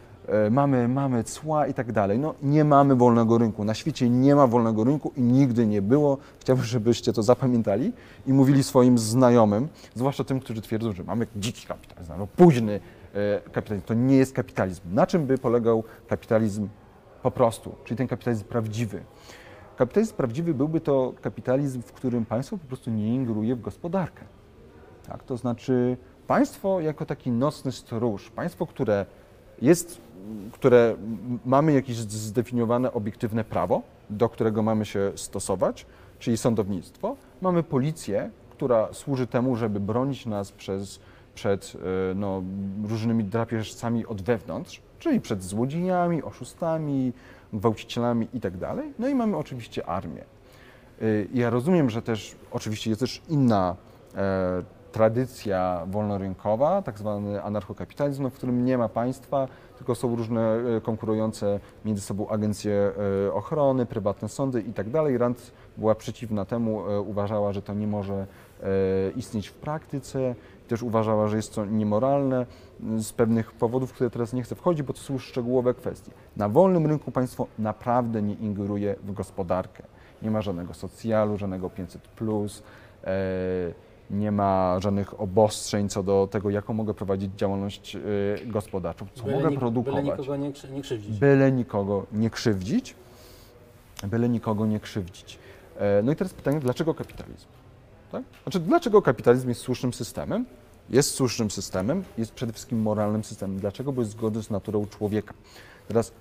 mamy, 0.52 0.88
mamy 0.88 1.24
cła 1.24 1.68
i 1.68 1.74
tak 1.74 1.92
dalej. 1.92 2.20
No, 2.20 2.34
nie 2.44 2.64
mamy 2.64 2.96
wolnego 2.96 3.38
rynku. 3.38 3.64
Na 3.64 3.74
świecie 3.74 4.10
nie 4.10 4.36
ma 4.36 4.48
wolnego 4.48 4.84
rynku 4.84 5.12
i 5.18 5.22
nigdy 5.22 5.68
nie 5.68 5.82
było. 5.82 6.18
Chciałbym, 6.40 6.66
żebyście 6.76 7.14
to 7.14 7.24
zapamiętali 7.24 7.94
i 8.28 8.34
mówili 8.34 8.64
swoim 8.64 8.98
znajomym, 8.98 9.68
zwłaszcza 9.96 10.24
tym, 10.24 10.40
którzy 10.40 10.62
twierdzą, 10.62 10.92
że 10.92 11.04
mamy 11.04 11.28
dziki 11.36 11.68
kapitalizm, 11.68 12.14
późny 12.36 12.80
e, 13.14 13.50
kapitalizm. 13.52 13.86
To 13.86 13.94
nie 13.94 14.18
jest 14.18 14.34
kapitalizm. 14.34 14.82
Na 14.94 15.08
czym 15.08 15.26
by 15.26 15.38
polegał 15.38 15.84
kapitalizm 16.08 16.68
po 17.24 17.32
prostu, 17.32 17.76
czyli 17.84 17.98
ten 17.98 18.08
kapitalizm 18.08 18.46
prawdziwy? 18.46 19.04
Kapitalizm 19.78 20.16
prawdziwy 20.16 20.54
byłby 20.54 20.82
to 20.82 21.14
kapitalizm, 21.22 21.82
w 21.82 21.92
którym 21.92 22.26
państwo 22.26 22.58
po 22.58 22.68
prostu 22.68 22.92
nie 22.92 23.16
ingeruje 23.16 23.56
w 23.56 23.62
gospodarkę. 23.62 24.26
Tak? 25.08 25.24
To 25.24 25.38
znaczy 25.38 25.98
państwo 26.28 26.82
jako 26.82 27.06
taki 27.06 27.32
nocny 27.32 27.72
stróż, 27.72 28.30
państwo, 28.30 28.66
które 28.66 29.06
jest, 29.62 30.02
które 30.52 30.96
mamy 31.46 31.74
jakieś 31.74 31.98
zdefiniowane 31.98 32.94
obiektywne 32.94 33.44
prawo, 33.44 33.82
do 34.10 34.30
którego 34.30 34.64
mamy 34.64 34.86
się 34.86 35.12
stosować, 35.16 35.86
czyli 36.20 36.38
sądownictwo. 36.38 37.16
Mamy 37.42 37.64
policję, 37.64 38.30
która 38.50 38.94
służy 38.94 39.28
temu, 39.28 39.56
żeby 39.56 39.80
bronić 39.80 40.26
nas 40.26 40.52
przez, 40.52 41.00
przed 41.36 41.74
e, 42.12 42.16
no, 42.16 42.44
różnymi 42.90 43.24
drapieżcami 43.24 44.06
od 44.06 44.22
wewnątrz, 44.22 44.82
czyli 45.00 45.22
przed 45.22 45.44
złodziejami, 45.44 46.24
oszustami, 46.24 47.14
gwałcicielami 47.54 48.28
itd. 48.34 48.76
No 49.00 49.08
i 49.08 49.16
mamy 49.16 49.38
oczywiście 49.38 49.86
armię. 49.86 50.24
Y, 51.02 51.28
Ja 51.34 51.50
rozumiem, 51.50 51.90
że 51.90 52.02
też 52.02 52.36
oczywiście 52.52 52.90
jest 52.90 53.00
też 53.00 53.22
inna 53.30 53.76
e, 54.16 54.64
tradycja 54.98 55.82
wolnorynkowa, 55.88 56.82
tak 56.82 57.00
zwany 57.00 57.44
anarchokapitalizm, 57.44 58.30
w 58.30 58.34
którym 58.34 58.66
nie 58.66 58.78
ma 58.78 58.90
państwa, 58.90 59.48
tylko 59.78 59.96
są 59.96 60.16
różne 60.16 60.56
e, 60.78 60.82
konkurujące 60.82 61.60
między 61.86 62.02
sobą 62.02 62.30
agencje 62.30 62.92
e, 63.28 63.34
ochrony, 63.34 63.86
prywatne 63.86 64.30
sądy 64.30 64.62
i 64.62 64.74
tak. 64.74 64.88
Rand 65.18 65.52
była 65.78 65.96
przeciwna 65.96 66.46
temu, 66.46 66.90
e, 66.90 67.02
uważała, 67.02 67.54
że 67.54 67.62
to 67.62 67.74
nie 67.74 67.88
może 67.88 68.28
istnieć 69.16 69.48
w 69.48 69.54
praktyce, 69.54 70.36
też 70.68 70.84
uważała, 70.84 71.28
że 71.28 71.36
jest 71.36 71.56
to 71.56 71.66
niemoralne 71.66 72.46
z 72.98 73.14
pewnych 73.14 73.52
powodów, 73.52 73.94
które 73.94 74.10
teraz 74.10 74.34
nie 74.34 74.44
chcę 74.44 74.56
wchodzić, 74.56 74.84
bo 74.84 74.94
to 74.94 75.00
są 75.00 75.18
szczegółowe 75.18 75.74
kwestie. 75.74 76.12
Na 76.38 76.50
wolnym 76.50 76.88
rynku 76.88 77.12
państwo 77.12 77.48
naprawdę 77.60 78.22
nie 78.22 78.34
ingeruje 78.34 78.96
w 79.04 79.14
gospodarkę. 79.14 79.84
Nie 80.22 80.32
ma 80.32 80.42
żadnego 80.42 80.74
socjalu, 80.74 81.38
żadnego 81.38 81.70
500, 81.70 82.02
e, 83.04 83.87
nie 84.10 84.32
ma 84.32 84.80
żadnych 84.80 85.22
obostrzeń 85.22 85.90
co 85.90 86.04
do 86.04 86.28
tego, 86.32 86.50
jaką 86.50 86.74
mogę 86.74 86.94
prowadzić 86.94 87.32
działalność 87.38 87.96
e, 87.96 88.00
gospodarczą, 88.46 89.08
co 89.14 89.22
mogę 89.24 89.36
nik- 89.38 89.44
byle 89.48 89.60
produkować. 89.60 90.06
nikogo 90.06 90.36
nie, 90.36 90.52
krzy- 90.52 90.72
nie 90.72 90.82
krzywdzić. 90.82 91.20
Byle 91.20 91.52
nikogo 91.52 92.06
nie 92.12 92.30
krzywdzić. 92.30 92.96
Byle 94.08 94.30
nikogo 94.30 94.66
nie 94.66 94.80
krzywdzić. 94.80 95.40
E, 95.78 96.02
No 96.04 96.12
i 96.12 96.16
teraz 96.16 96.34
pytanie, 96.34 96.60
dlaczego 96.60 96.94
kapitalizm? 96.94 97.46
Tak? 98.12 98.24
Znaczy, 98.44 98.60
dlaczego 98.60 99.02
kapitalizm 99.02 99.50
jest 99.50 99.62
słusznym 99.62 99.94
systemem? 99.94 100.46
Jest 100.90 101.14
słusznym 101.14 101.52
systemem, 101.52 102.04
jest 102.18 102.32
przede 102.32 102.54
wszystkim 102.54 102.82
moralnym 102.82 103.24
systemem. 103.24 103.60
Dlaczego? 103.60 103.92
Bo 103.92 104.02
jest 104.02 104.12
zgodny 104.12 104.44
z 104.44 104.50
naturą 104.50 104.86
człowieka. 104.86 105.34
Teraz 105.88 106.12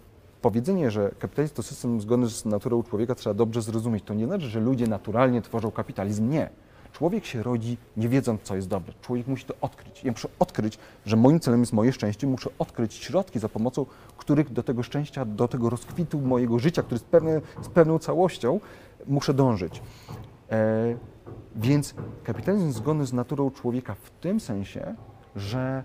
powiedzenie, 0.43 0.91
że 0.91 1.11
kapitalizm 1.19 1.55
to 1.55 1.63
system 1.63 2.01
zgodny 2.01 2.29
z 2.29 2.45
naturą 2.45 2.83
człowieka 2.83 3.15
trzeba 3.15 3.35
dobrze 3.35 3.63
zrozumieć. 3.63 4.05
To 4.05 4.15
nie 4.15 4.27
znaczy, 4.27 4.47
że 4.49 4.61
ludzie 4.61 4.87
naturalnie 4.87 5.43
tworzą 5.43 5.71
kapitalizm. 5.71 6.31
Nie. 6.31 6.51
Człowiek 6.97 7.25
się 7.25 7.43
rodzi 7.43 7.77
nie 7.97 8.09
wiedząc, 8.09 8.43
co 8.43 8.57
jest 8.57 8.69
dobre. 8.69 8.93
Człowiek 9.03 9.27
musi 9.27 9.45
to 9.45 9.55
odkryć. 9.61 10.05
Ja 10.05 10.13
muszę 10.13 10.29
odkryć, 10.39 10.79
że 11.07 11.17
moim 11.17 11.41
celem 11.41 11.61
jest 11.61 11.73
moje 11.73 11.93
szczęście. 11.93 12.27
Muszę 12.27 12.51
odkryć 12.59 12.95
środki, 12.95 13.39
za 13.39 13.49
pomocą 13.49 13.87
których 14.17 14.53
do 14.53 14.63
tego 14.63 14.83
szczęścia, 14.83 15.25
do 15.25 15.49
tego 15.49 15.71
rozkwitu 15.71 16.21
mojego 16.21 16.59
życia, 16.59 16.83
który 16.83 16.95
jest 16.95 17.05
pewne, 17.05 17.41
z 17.63 17.69
pewną 17.69 17.99
całością, 17.99 18.61
muszę 19.07 19.35
dążyć. 19.35 19.83
E, 20.51 20.97
więc 21.57 21.95
kapitalizm 22.25 22.67
jest 22.67 22.79
zgodny 22.79 23.07
z 23.07 23.13
naturą 23.13 23.51
człowieka 23.51 23.95
w 23.95 24.11
tym 24.11 24.41
sensie, 24.41 24.95
że 25.37 25.85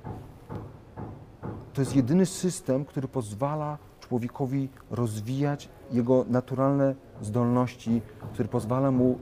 to 1.74 1.82
jest 1.82 1.96
jedyny 1.96 2.26
system, 2.26 2.86
który 2.86 3.08
pozwala 3.08 3.78
człowiekowi 4.00 4.70
rozwijać 4.92 5.70
jego 5.92 6.26
naturalne 6.30 6.96
zdolności, 7.22 8.02
który 8.34 8.50
pozwala 8.50 8.92
mu 8.92 9.18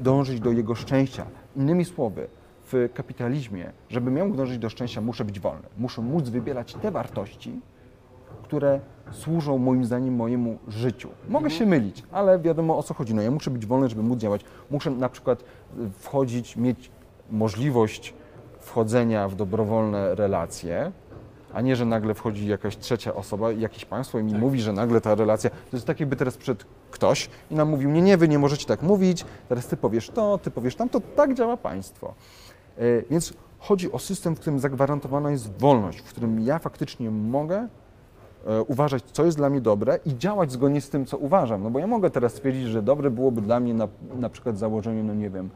dążyć 0.00 0.40
do 0.40 0.50
jego 0.50 0.74
szczęścia. 0.74 1.26
Innymi 1.56 1.84
słowy, 1.84 2.28
w 2.72 2.88
kapitalizmie, 2.94 3.72
żeby 3.90 4.10
miał 4.10 4.30
dążyć 4.30 4.58
do 4.58 4.68
szczęścia, 4.68 5.00
muszę 5.00 5.24
być 5.24 5.40
wolny. 5.40 5.66
Muszę 5.78 6.02
móc 6.02 6.28
wybierać 6.28 6.74
te 6.74 6.90
wartości, 6.90 7.60
które 8.42 8.80
służą 9.10 9.58
moim 9.58 9.84
zdaniem 9.84 10.14
mojemu 10.14 10.58
życiu. 10.68 11.08
Mogę 11.28 11.50
się 11.50 11.66
mylić, 11.66 12.02
ale 12.12 12.38
wiadomo 12.38 12.78
o 12.78 12.82
co 12.82 12.94
chodzi. 12.94 13.14
No 13.14 13.22
ja 13.22 13.30
muszę 13.30 13.50
być 13.50 13.66
wolny, 13.66 13.88
żeby 13.88 14.02
móc 14.02 14.18
działać. 14.18 14.44
Muszę 14.70 14.90
na 14.90 15.08
przykład 15.08 15.40
y, 15.42 15.90
wchodzić, 15.90 16.56
mieć 16.56 16.90
możliwość 17.30 18.14
wchodzenia 18.60 19.28
w 19.28 19.34
dobrowolne 19.34 20.14
relacje, 20.14 20.92
a 21.54 21.60
nie, 21.60 21.76
że 21.76 21.84
nagle 21.84 22.14
wchodzi 22.14 22.46
jakaś 22.46 22.76
trzecia 22.76 23.14
osoba, 23.14 23.52
jakieś 23.52 23.84
państwo 23.84 24.18
i 24.18 24.22
mi 24.22 24.32
Tak. 24.32 24.40
mówi, 24.40 24.60
że 24.60 24.72
nagle 24.72 25.00
ta 25.00 25.14
relacja, 25.14 25.50
to 25.50 25.56
jest 25.76 25.86
tak 25.86 26.00
jakby 26.00 26.16
teraz 26.16 26.36
przed 26.36 26.64
ktoś 26.90 27.28
i 27.50 27.54
nam 27.54 27.68
mówił, 27.68 27.90
nie, 27.90 28.02
nie, 28.02 28.16
wy 28.16 28.28
nie 28.28 28.38
możecie 28.38 28.66
tak 28.66 28.82
mówić, 28.82 29.24
teraz 29.48 29.66
ty 29.66 29.76
powiesz 29.76 30.10
to, 30.10 30.38
ty 30.38 30.50
powiesz 30.50 30.76
tam, 30.76 30.88
to 30.88 31.00
tak 31.16 31.34
działa 31.34 31.56
państwo. 31.56 32.14
Y, 32.78 33.04
Więc 33.10 33.34
chodzi 33.58 33.92
o 33.92 33.98
system, 33.98 34.36
w 34.36 34.40
którym 34.40 34.58
zagwarantowana 34.58 35.30
jest 35.30 35.58
wolność, 35.58 35.98
w 35.98 36.04
którym 36.04 36.40
ja 36.40 36.58
faktycznie 36.58 37.10
mogę 37.10 37.68
e, 38.46 38.62
uważać, 38.62 39.02
co 39.12 39.24
jest 39.24 39.36
dla 39.36 39.50
mnie 39.50 39.60
dobre 39.60 39.98
i 40.04 40.18
działać 40.18 40.52
zgodnie 40.52 40.80
z 40.80 40.90
tym, 40.90 41.06
co 41.06 41.18
uważam. 41.18 41.62
No 41.62 41.70
bo 41.70 41.78
ja 41.78 41.86
mogę 41.86 42.10
teraz 42.10 42.32
stwierdzić, 42.32 42.64
że 42.66 42.82
dobre 42.82 43.10
byłoby 43.10 43.40
dla 43.40 43.60
mnie 43.60 43.74
na, 43.74 43.88
na 44.14 44.28
przykład 44.28 44.58
założenie, 44.58 45.02
no 45.02 45.14
nie 45.14 45.30
wiem, 45.30 45.50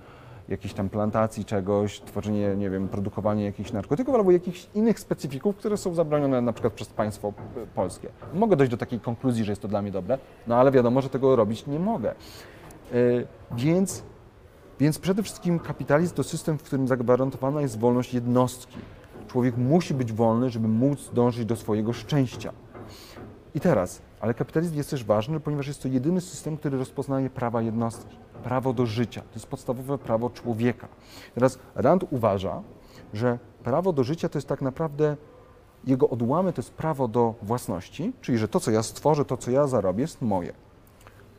jakiejś 0.49 0.75
tam 0.75 0.89
plantacji 0.89 1.45
czegoś, 1.45 2.01
tworzenie, 2.01 2.57
nie 2.57 2.71
wiem, 2.71 2.89
produkowanie 2.89 3.45
jakichś 3.45 3.73
narkotyków 3.73 4.15
albo 4.15 4.31
jakichś 4.31 4.67
innych 4.75 5.01
specyfików, 5.01 5.57
które 5.57 5.77
są 5.77 5.95
zabronione 5.95 6.41
na 6.41 6.53
przykład 6.53 6.73
przez 6.73 6.89
państwo 6.89 7.33
p- 7.33 7.43
polskie. 7.75 8.09
Mogę 8.35 8.57
dojść 8.57 8.71
do 8.71 8.77
takiej 8.77 9.01
konkluzji, 9.01 9.45
że 9.45 9.53
jest 9.53 9.63
to 9.63 9.69
dla 9.69 9.83
mnie 9.83 9.91
dobre, 9.91 10.19
no 10.47 10.57
ale 10.57 10.71
wiadomo, 10.71 11.01
że 11.01 11.09
tego 11.09 11.37
robić 11.37 11.67
nie 11.67 11.79
mogę. 11.79 12.11
E, 12.11 12.15
Więc 13.57 14.03
więc 14.81 14.99
przede 14.99 15.23
wszystkim 15.23 15.59
kapitalizm 15.59 16.15
to 16.15 16.23
system, 16.25 16.59
w 16.59 16.63
którym 16.63 16.89
zagwarantowana 16.89 17.61
jest 17.61 17.79
wolność 17.79 18.15
jednostki. 18.15 18.79
Człowiek 19.29 19.57
musi 19.57 19.95
być 19.95 20.13
wolny, 20.13 20.51
żeby 20.51 20.69
móc 20.69 21.11
dążyć 21.15 21.45
do 21.45 21.57
swojego 21.57 21.93
szczęścia. 21.93 22.53
I 23.55 23.61
teraz, 23.61 24.03
ale 24.21 24.35
kapitalizm 24.35 24.77
jest 24.77 24.91
też 24.91 25.05
ważny, 25.05 25.41
ponieważ 25.41 25.67
jest 25.67 25.83
to 25.83 25.89
jedyny 25.89 26.21
system, 26.21 26.57
który 26.57 26.79
rozpoznaje 26.79 27.31
prawa 27.31 27.63
jednostki. 27.63 28.17
prawo 28.45 28.73
do 28.73 28.87
życia. 28.87 29.21
To 29.21 29.35
jest 29.35 29.47
podstawowe 29.47 29.99
prawo 29.99 30.31
człowieka. 30.31 30.89
Teraz 31.35 31.59
Rand 31.75 32.05
uważa, 32.11 32.63
że 33.15 33.39
prawo 33.65 33.93
do 33.93 34.05
życia 34.05 34.29
to 34.29 34.39
jest 34.39 34.49
tak 34.49 34.63
naprawdę 34.63 35.17
jego 35.85 36.09
odłamek 36.09 36.55
to 36.55 36.63
jest 36.63 36.73
prawo 36.73 37.09
do 37.09 37.35
własności, 37.43 38.13
czyli 38.21 38.39
że 38.39 38.49
to, 38.49 38.61
co 38.61 38.71
ja 38.71 38.83
stworzę, 38.83 39.25
to, 39.25 39.37
co 39.37 39.51
ja 39.51 39.67
zarobię, 39.67 40.01
jest 40.01 40.23
moje. 40.23 40.53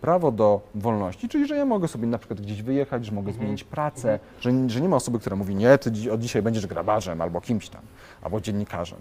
Prawo 0.01 0.31
do 0.31 0.61
wolności, 0.75 1.29
czyli 1.29 1.47
że 1.47 1.57
ja 1.57 1.65
mogę 1.65 1.87
sobie 1.87 2.07
na 2.07 2.17
przykład 2.17 2.41
gdzieś 2.41 2.61
wyjechać, 2.61 3.05
że 3.05 3.11
mogę 3.11 3.33
zmienić 3.33 3.63
pracę, 3.63 4.19
że, 4.39 4.69
że 4.69 4.81
nie 4.81 4.89
ma 4.89 4.95
osoby, 4.95 5.19
która 5.19 5.35
mówi, 5.35 5.55
nie, 5.55 5.77
ty 5.77 6.11
od 6.11 6.21
dzisiaj 6.21 6.41
będziesz 6.41 6.67
grabarzem 6.67 7.21
albo 7.21 7.41
kimś 7.41 7.69
tam, 7.69 7.81
albo 8.21 8.41
dziennikarzem. 8.41 8.99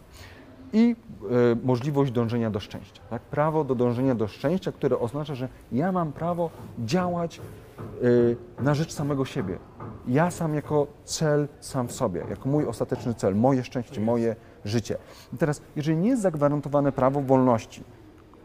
I 0.72 0.96
y, 1.22 1.56
możliwość 1.64 2.12
dążenia 2.12 2.50
do 2.50 2.60
szczęścia. 2.60 3.02
Tak? 3.10 3.22
Prawo 3.22 3.64
do 3.64 3.74
dążenia 3.74 4.14
do 4.14 4.28
szczęścia, 4.28 4.72
które 4.72 4.98
oznacza, 4.98 5.34
że 5.34 5.48
ja 5.72 5.92
mam 5.92 6.12
prawo 6.12 6.50
działać 6.78 7.40
y, 8.02 8.36
na 8.60 8.74
rzecz 8.74 8.92
samego 8.92 9.24
siebie. 9.24 9.58
Ja 10.06 10.30
sam 10.30 10.54
jako 10.54 10.86
cel 11.04 11.48
sam 11.60 11.88
w 11.88 11.92
sobie, 11.92 12.24
jako 12.30 12.48
mój 12.48 12.66
ostateczny 12.66 13.14
cel, 13.14 13.36
moje 13.36 13.64
szczęście, 13.64 14.00
moje 14.00 14.36
życie. 14.64 14.96
I 15.32 15.36
teraz, 15.36 15.62
jeżeli 15.76 15.96
nie 15.96 16.08
jest 16.08 16.22
zagwarantowane 16.22 16.92
prawo 16.92 17.20
wolności, 17.20 17.84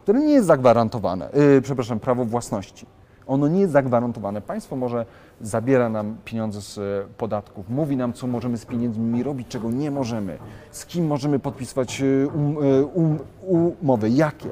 które 0.02 0.20
nie 0.20 0.32
jest 0.32 0.46
zagwarantowane, 0.46 1.30
yy, 1.34 1.62
przepraszam, 1.62 2.00
prawo 2.00 2.24
własności. 2.24 2.86
Ono 3.26 3.48
nie 3.48 3.60
jest 3.60 3.72
zagwarantowane. 3.72 4.40
Państwo 4.40 4.76
może 4.76 5.06
zabiera 5.40 5.88
nam 5.88 6.16
pieniądze 6.24 6.62
z 6.62 6.78
e, 6.78 7.08
podatków, 7.18 7.68
mówi 7.68 7.96
nam, 7.96 8.12
co 8.12 8.26
możemy 8.26 8.56
z 8.56 8.66
pieniędzmi 8.66 9.22
robić, 9.22 9.48
czego 9.48 9.70
nie 9.70 9.90
możemy, 9.90 10.38
z 10.70 10.86
kim 10.86 11.06
możemy 11.06 11.38
podpisywać 11.38 12.00
e, 12.00 12.28
um, 12.28 12.56
e, 12.58 12.84
um, 12.84 13.18
umowy, 13.82 14.10
jakie. 14.10 14.50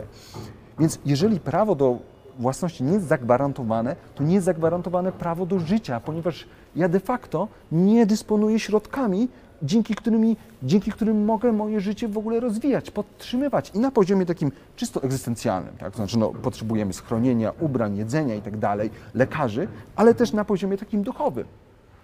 Więc 0.78 0.98
jeżeli 1.06 1.40
prawo 1.40 1.74
do 1.74 1.98
własności 2.38 2.84
nie 2.84 2.92
jest 2.92 3.06
zagwarantowane, 3.06 3.96
to 4.14 4.24
nie 4.24 4.34
jest 4.34 4.44
zagwarantowane 4.44 5.12
prawo 5.12 5.46
do 5.46 5.58
życia, 5.58 6.00
ponieważ 6.00 6.46
ja 6.76 6.88
de 6.88 7.00
facto 7.00 7.48
nie 7.72 8.06
dysponuję 8.06 8.58
środkami, 8.58 9.28
dzięki, 9.62 9.94
którymi, 9.94 10.36
dzięki 10.62 10.92
którym 10.92 11.24
mogę 11.24 11.52
moje 11.52 11.80
życie 11.80 12.08
w 12.08 12.18
ogóle 12.18 12.40
rozwijać, 12.40 12.90
podtrzymywać 12.90 13.70
i 13.74 13.78
na 13.78 13.90
poziomie 13.90 14.26
takim 14.26 14.52
czysto 14.76 15.02
egzystencjalnym, 15.02 15.76
tak? 15.76 15.96
Znaczy 15.96 16.18
no, 16.18 16.30
potrzebujemy 16.30 16.92
schronienia, 16.92 17.52
ubrań, 17.60 17.96
jedzenia 17.96 18.34
i 18.34 18.42
tak 18.42 18.56
dalej, 18.56 18.90
lekarzy, 19.14 19.68
ale 19.96 20.14
też 20.14 20.32
na 20.32 20.44
poziomie 20.44 20.78
takim 20.78 21.02
duchowym, 21.02 21.46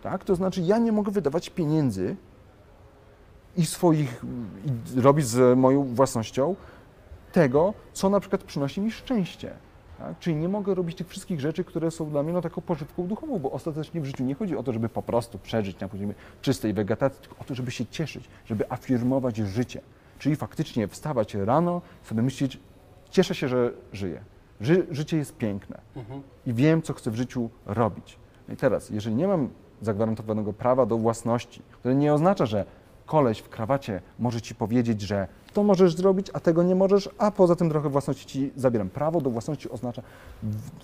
tak? 0.02 0.24
To 0.24 0.34
znaczy 0.34 0.62
ja 0.62 0.78
nie 0.78 0.92
mogę 0.92 1.12
wydawać 1.12 1.50
pieniędzy 1.50 2.16
i 3.56 3.66
swoich, 3.66 4.24
i 4.96 5.00
robić 5.00 5.26
z 5.26 5.58
moją 5.58 5.84
własnością 5.84 6.56
tego, 7.32 7.74
co 7.92 8.10
na 8.10 8.20
przykład 8.20 8.42
przynosi 8.42 8.80
mi 8.80 8.90
szczęście. 8.90 9.50
Tak? 9.98 10.18
Czyli 10.18 10.36
nie 10.36 10.48
mogę 10.48 10.74
robić 10.74 10.96
tych 10.96 11.08
wszystkich 11.08 11.40
rzeczy, 11.40 11.64
które 11.64 11.90
są 11.90 12.10
dla 12.10 12.22
mnie 12.22 12.32
no, 12.32 12.40
taką 12.40 12.60
pożywką 12.60 13.06
duchową, 13.06 13.38
bo 13.38 13.50
ostatecznie 13.52 14.00
w 14.00 14.04
życiu 14.04 14.24
nie 14.24 14.34
chodzi 14.34 14.56
o 14.56 14.62
to, 14.62 14.72
żeby 14.72 14.88
po 14.88 15.02
prostu 15.02 15.38
przeżyć 15.38 15.80
na 15.80 15.88
poziomie 15.88 16.14
czystej 16.42 16.72
wegetacji, 16.72 17.20
tylko 17.22 17.36
o 17.40 17.44
to, 17.44 17.54
żeby 17.54 17.70
się 17.70 17.86
cieszyć, 17.86 18.28
żeby 18.46 18.70
afirmować 18.72 19.36
życie. 19.36 19.80
Czyli 20.18 20.36
faktycznie 20.36 20.88
wstawać 20.88 21.34
rano, 21.34 21.82
sobie 22.02 22.22
myśleć, 22.22 22.58
cieszę 23.10 23.34
się, 23.34 23.48
że 23.48 23.72
żyję. 23.92 24.20
Ży, 24.60 24.86
życie 24.90 25.16
jest 25.16 25.36
piękne 25.36 25.80
Mhm. 25.96 26.22
i 26.46 26.54
wiem, 26.54 26.82
co 26.82 26.92
chcę 26.92 27.10
w 27.10 27.14
życiu 27.16 27.50
robić. 27.66 28.18
No 28.48 28.54
i 28.54 28.56
teraz, 28.56 28.90
jeżeli 28.90 29.16
nie 29.16 29.26
mam 29.26 29.48
zagwarantowanego 29.82 30.52
prawa 30.52 30.86
do 30.86 30.98
własności, 30.98 31.62
które 31.72 31.94
nie 31.94 32.14
oznacza, 32.14 32.46
że 32.46 32.64
koleś 33.06 33.38
w 33.38 33.48
krawacie 33.48 34.00
może 34.18 34.40
ci 34.40 34.54
powiedzieć, 34.54 35.00
że 35.00 35.28
to 35.52 35.62
możesz 35.62 35.94
zrobić, 35.94 36.30
a 36.32 36.40
tego 36.40 36.62
nie 36.62 36.74
możesz, 36.74 37.08
a 37.18 37.30
poza 37.30 37.56
tym 37.56 37.70
trochę 37.70 37.88
własności 37.88 38.26
ci 38.26 38.50
zabieram. 38.56 38.88
Prawo 38.88 39.20
do 39.20 39.30
własności 39.30 39.70
oznacza, 39.70 40.02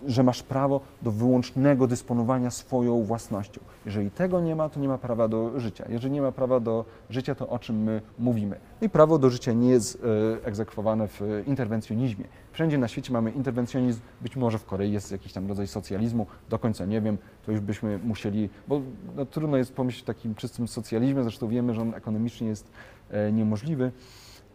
że 0.07 0.23
masz 0.23 0.43
prawo 0.43 0.81
do 1.03 1.11
wyłącznego 1.11 1.87
dysponowania 1.87 2.51
swoją 2.51 3.03
własnością. 3.03 3.61
Jeżeli 3.87 4.11
tego 4.11 4.41
nie 4.41 4.57
ma, 4.57 4.69
to 4.69 4.81
nie 4.81 4.89
ma 4.89 4.99
prawa 4.99 5.29
do 5.29 5.61
życia. 5.61 5.85
Jeżeli 5.89 6.15
nie 6.15 6.23
ma 6.23 6.33
prawa 6.33 6.61
do 6.61 6.85
życia, 7.11 7.35
to 7.35 7.49
o 7.49 7.59
czym 7.59 7.83
my 7.83 8.03
mówimy? 8.19 8.61
I 8.81 8.89
prawo 8.89 9.19
do 9.19 9.31
życia 9.31 9.53
nie 9.53 9.71
jest 9.71 10.03
e, 10.43 10.47
egzekwowane 10.47 11.09
w 11.09 11.21
interwencjonizmie. 11.47 12.25
Wszędzie 12.53 12.79
na 12.79 12.89
świecie 12.89 13.13
mamy 13.13 13.31
interwencjonizm, 13.31 14.01
być 14.21 14.37
może 14.37 14.59
w 14.59 14.65
Korei 14.65 14.93
jest 14.93 15.13
jakiś 15.13 15.33
tam 15.33 15.49
rodzaj 15.49 15.67
socjalizmu, 15.67 16.27
do 16.51 16.59
końca 16.59 16.85
nie 16.85 17.01
wiem, 17.01 17.19
to 17.47 17.53
już 17.53 17.61
byśmy 17.61 17.99
musieli, 17.99 18.51
bo 18.69 18.81
no, 19.17 19.27
trudno 19.27 19.57
jest 19.57 19.75
pomyśleć 19.75 20.05
o 20.05 20.07
takim 20.07 20.35
czystym 20.35 20.69
socjalizmie, 20.69 21.23
zresztą 21.23 21.49
wiemy, 21.49 21.75
że 21.75 21.83
on 21.83 21.95
ekonomicznie 21.95 22.49
jest 22.49 22.71
e, 23.11 23.33
niemożliwy. 23.33 23.93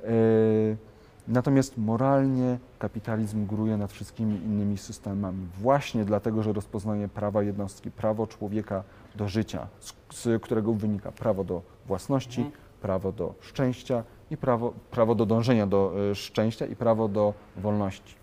E, 0.04 0.90
Natomiast 1.28 1.78
moralnie 1.78 2.58
kapitalizm 2.80 3.46
góruje 3.46 3.78
nad 3.78 3.92
wszystkimi 3.92 4.36
innymi 4.36 4.78
systemami, 4.78 5.48
właśnie 5.62 6.06
dlatego, 6.06 6.44
że 6.44 6.54
rozpoznaje 6.54 7.08
prawa 7.08 7.44
jednostki, 7.44 7.92
prawo 7.92 8.28
człowieka 8.28 8.84
do 9.16 9.28
życia, 9.28 9.68
z, 9.80 9.94
z 10.14 10.42
którego 10.44 10.74
wynika 10.74 11.12
prawo 11.12 11.44
do 11.44 11.62
własności, 11.88 12.42
Mhm. 12.42 12.58
prawo 12.82 13.12
do 13.12 13.34
szczęścia 13.42 14.04
i 14.32 14.38
prawo, 14.38 14.74
prawo 14.92 15.16
do 15.16 15.26
dążenia 15.26 15.68
do 15.68 15.94
e, 16.12 16.16
szczęścia 16.16 16.66
i 16.66 16.76
prawo 16.76 17.08
do 17.08 17.34
wolności. 17.58 18.16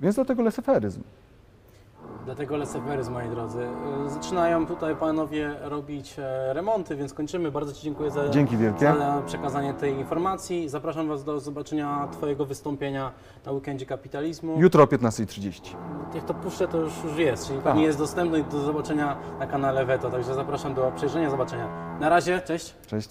Więc 0.00 0.14
dlatego 0.16 0.42
leseferyzm. 0.42 1.02
Dlatego 2.24 2.56
leseferyzm, 2.56 3.12
moi 3.12 3.28
drodzy. 3.28 3.60
Y, 4.06 4.10
Zaczynają 4.10 4.66
tutaj 4.66 4.96
panowie 4.96 5.54
robić 5.62 6.14
e, 6.18 6.52
remonty, 6.52 6.96
więc 6.96 7.14
kończymy. 7.14 7.50
Bardzo 7.50 7.72
Ci 7.72 7.82
dziękuję 7.82 8.10
za, 8.10 8.28
Dzięki 8.28 8.56
wielkie. 8.56 8.80
za 8.86 9.22
przekazanie 9.26 9.74
tej 9.74 9.94
informacji. 9.94 10.68
Zapraszam 10.68 11.08
Was 11.08 11.24
do 11.24 11.40
zobaczenia 11.40 12.08
Twojego 12.12 12.44
wystąpienia 12.44 13.12
na 13.46 13.52
weekendzie 13.52 13.86
kapitalizmu. 13.86 14.60
Jutro 14.60 14.82
o 14.82 14.86
15.30. 14.86 15.60
Jak 16.14 16.24
to 16.24 16.34
puszczę, 16.34 16.68
to 16.68 16.78
już, 16.78 17.04
już 17.04 17.16
jest, 17.18 17.46
czyli 17.46 17.58
Tak. 17.58 17.64
pewnie 17.64 17.82
jest 17.84 17.98
dostępny 17.98 18.44
do 18.44 18.58
zobaczenia 18.60 19.16
na 19.38 19.46
kanale 19.46 19.84
Veto. 19.84 20.10
Także 20.10 20.34
zapraszam 20.34 20.74
do 20.74 20.92
przejrzenia, 20.96 21.30
zobaczenia. 21.30 21.68
Na 22.00 22.08
razie, 22.08 22.40
cześć. 22.40 22.74
Cześć. 22.86 23.08